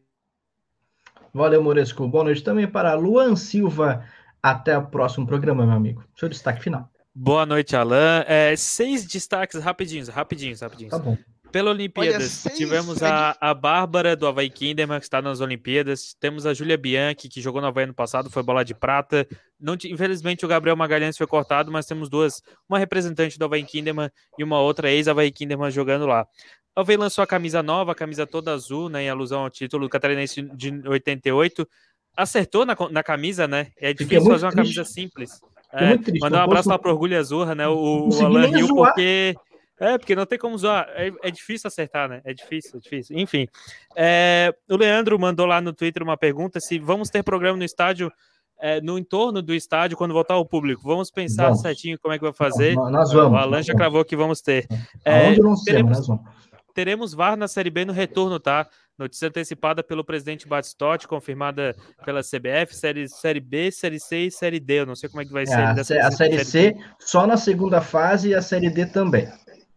[1.32, 2.06] Valeu, Moresco.
[2.06, 4.06] Boa noite também para Luan Silva
[4.42, 6.04] até o próximo programa, meu amigo.
[6.16, 6.90] Seu destaque final.
[7.14, 8.24] Boa noite, Alan.
[8.26, 10.90] É, seis destaques rapidinhos, rapidinhos, rapidinhos.
[10.90, 11.16] Tá bom.
[11.52, 16.16] Pela Olimpíadas, Olha, tivemos a, a Bárbara do Havaí Kinderman, que está nas Olimpíadas.
[16.18, 19.28] Temos a Júlia Bianchi, que jogou no Havaí ano passado, foi bola de prata.
[19.60, 24.10] Não, infelizmente, o Gabriel Magalhães foi cortado, mas temos duas, uma representante do Havaí Kinderman
[24.38, 26.26] e uma outra ex-Havaí Kinderman jogando lá.
[26.74, 29.90] O Havaí lançou a camisa nova, a camisa toda azul, né, em alusão ao título
[29.90, 31.68] catarinense de 88
[32.16, 33.68] acertou na, na camisa, né?
[33.76, 34.74] É difícil fazer uma triste.
[34.74, 35.40] camisa simples.
[35.72, 37.66] É, mandar um abraço lá pro Orgulho Azurra, né?
[37.66, 39.34] O, o Alan Rio, porque.
[39.80, 40.86] É, porque não tem como zoar.
[40.90, 42.20] É, é, difícil acertar, né?
[42.24, 43.18] É difícil, é difícil.
[43.18, 43.48] Enfim.
[43.96, 48.12] É, o Leandro mandou lá no Twitter uma pergunta: se vamos ter programa no estádio,
[48.60, 50.82] é, no entorno do estádio, quando voltar o público.
[50.84, 51.62] Vamos pensar vamos.
[51.62, 52.76] certinho como é que vai fazer.
[52.76, 53.32] Nós, nós vamos.
[53.32, 54.68] O Alan já cravou que vamos ter.
[55.04, 56.24] Aonde não teremos, nós vamos.
[56.72, 58.68] Teremos VAR na Série B no retorno, tá?
[58.98, 64.60] Notícia antecipada pelo presidente Batistotti, confirmada pela CBF, série, série B, Série C e Série
[64.60, 64.80] D.
[64.80, 65.56] Eu não sei como é que vai é, ser.
[65.56, 69.28] A, a série, série C só na segunda fase e a Série D também.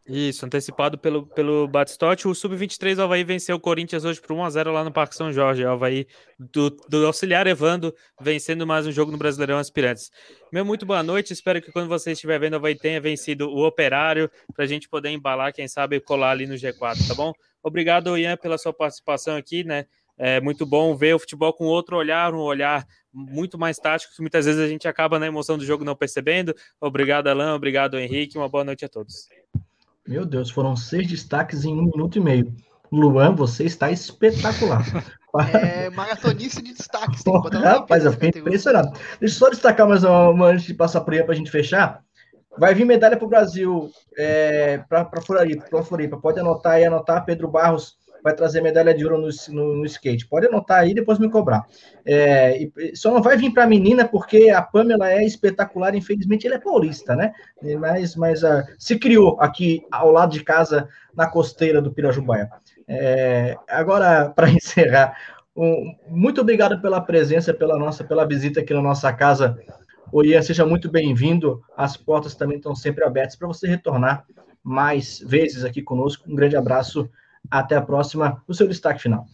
[0.08, 2.28] Isso, antecipado pelo, pelo Batistotti.
[2.28, 5.66] O Sub-23 Havaí venceu o Corinthians hoje por 1x0 lá no Parque São Jorge.
[5.66, 6.06] O Havaí
[6.38, 7.92] do, do auxiliar Evando
[8.22, 10.12] vencendo mais um jogo no Brasileirão Aspirantes.
[10.52, 11.34] Meu muito boa noite.
[11.34, 14.88] Espero que quando você estiver vendo, o Havaí tenha vencido o Operário para a gente
[14.88, 17.34] poder embalar, quem sabe, colar ali no G4, tá bom?
[17.64, 19.88] Obrigado, Ian, pela sua participação aqui, né?
[20.18, 24.22] É muito bom ver o futebol com outro olhar, um olhar muito mais tático, que
[24.22, 26.54] muitas vezes a gente acaba na emoção do jogo não percebendo.
[26.80, 27.50] Obrigado, Alain.
[27.50, 28.38] Obrigado, Henrique.
[28.38, 29.28] Uma boa noite a todos.
[30.08, 32.54] Meu Deus, foram seis destaques em um minuto e meio.
[32.92, 34.86] Luan, você está espetacular.
[35.52, 37.22] É maratonista de destaques.
[37.22, 38.98] Tem que Rapaz, eu fiquei impressionado.
[39.20, 42.02] Deixa eu só destacar mais uma, antes de passar por aí para a gente fechar.
[42.58, 46.18] Vai vir medalha para o Brasil, é, para Floripa, Floripa.
[46.18, 47.26] Pode anotar aí, anotar.
[47.26, 50.28] Pedro Barros vai trazer medalha de ouro no, no, no skate.
[50.28, 51.64] Pode anotar aí, depois me cobrar.
[52.04, 55.94] É, e, só não vai vir para a menina, porque a Pamela é espetacular.
[55.94, 57.34] Infelizmente, ele é paulista, né?
[57.80, 62.50] Mas, mas uh, se criou aqui ao lado de casa, na costeira do Pirajubaia.
[62.88, 65.16] É, agora, para encerrar,
[65.56, 69.56] um, muito obrigado pela presença, pela nossa, pela visita aqui na nossa casa
[70.12, 71.62] Ô Ian, seja muito bem-vindo.
[71.76, 74.26] As portas também estão sempre abertas para você retornar
[74.64, 76.24] mais vezes aqui conosco.
[76.30, 77.10] Um grande abraço.
[77.50, 78.44] Até a próxima.
[78.48, 79.26] O seu destaque final.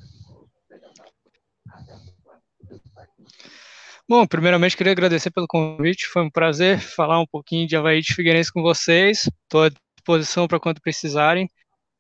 [4.11, 6.07] Bom, primeiramente queria agradecer pelo convite.
[6.07, 9.29] Foi um prazer falar um pouquinho de Havaí de Figueirense com vocês.
[9.43, 11.49] Estou à disposição para quando precisarem.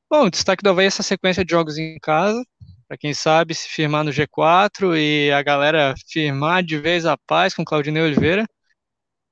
[0.09, 2.43] Bom, destaque do Havaí é essa sequência de jogos em casa.
[2.85, 7.53] Para quem sabe, se firmar no G4 e a galera firmar de vez a paz
[7.53, 8.45] com Claudinei Oliveira.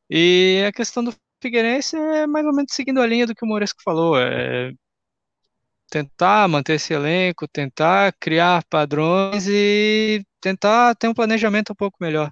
[0.09, 3.47] E a questão do Figueirense é mais ou menos seguindo a linha do que o
[3.47, 4.17] Moresco falou.
[4.17, 4.71] É
[5.89, 12.31] tentar manter esse elenco, tentar criar padrões e tentar ter um planejamento um pouco melhor.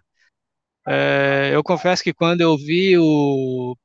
[0.87, 3.75] É, eu confesso que quando eu vi o,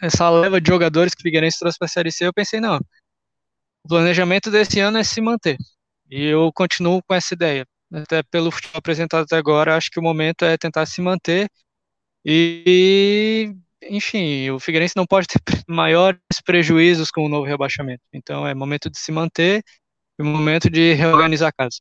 [0.00, 2.78] essa leva de jogadores que o Figueirense trouxe para a Série C, eu pensei, não,
[3.84, 5.56] o planejamento desse ano é se manter.
[6.10, 7.66] E eu continuo com essa ideia.
[7.92, 11.48] Até pelo futebol apresentado até agora, acho que o momento é tentar se manter
[12.24, 13.54] e,
[13.88, 18.02] enfim, o Figueirense não pode ter maiores prejuízos com o novo rebaixamento.
[18.12, 19.62] Então é momento de se manter
[20.18, 21.78] e momento de reorganizar a casa.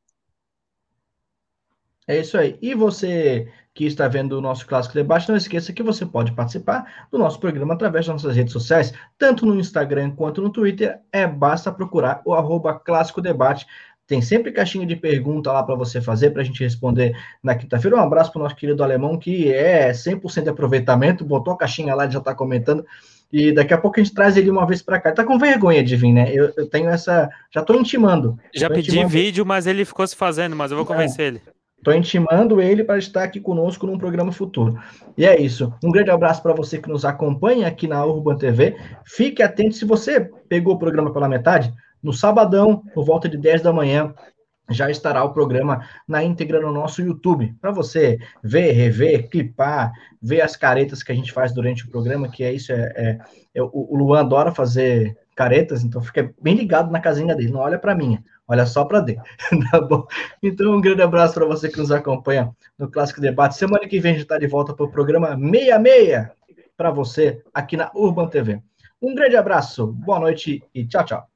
[2.07, 2.57] É isso aí.
[2.61, 7.07] E você que está vendo o nosso Clássico Debate, não esqueça que você pode participar
[7.09, 10.99] do nosso programa através das nossas redes sociais, tanto no Instagram quanto no Twitter.
[11.11, 13.65] É basta procurar o arroba Clássico Debate
[14.11, 17.95] Tem sempre caixinha de pergunta lá para você fazer, para a gente responder na quinta-feira.
[17.95, 21.95] Um abraço para o nosso querido alemão, que é 100% de aproveitamento, botou a caixinha
[21.95, 22.85] lá já está comentando.
[23.31, 25.13] E daqui a pouco a gente traz ele uma vez para cá.
[25.13, 26.29] Tá com vergonha de vir, né?
[26.29, 27.29] Eu, eu tenho essa.
[27.55, 28.37] Já tô intimando.
[28.53, 29.07] Já tô pedi intimando.
[29.07, 31.41] vídeo, mas ele ficou se fazendo, mas eu vou convencer ele.
[31.81, 34.77] Tô intimando ele para estar aqui conosco num programa futuro.
[35.17, 35.73] E é isso.
[35.81, 38.75] Um grande abraço para você que nos acompanha aqui na Urban TV.
[39.05, 43.61] Fique atento se você pegou o programa pela metade, no sabadão, por volta de 10
[43.61, 44.13] da manhã,
[44.69, 49.91] já estará o programa na íntegra no nosso YouTube, para você ver, rever, clipar,
[50.21, 53.19] ver as caretas que a gente faz durante o programa, que é isso, é, é,
[53.55, 57.79] é o Luan adora fazer caretas, então fica bem ligado na casinha dele, não olha
[57.79, 59.23] para mim, olha só para dentro,
[59.71, 60.05] tá bom?
[60.41, 63.55] Então um grande abraço para você que nos acompanha no Clássico Debate.
[63.55, 66.27] Semana que vem a gente está de volta para o programa 66
[66.75, 68.61] para você aqui na Urban TV.
[69.01, 71.30] Um grande abraço, boa noite e tchau, tchau.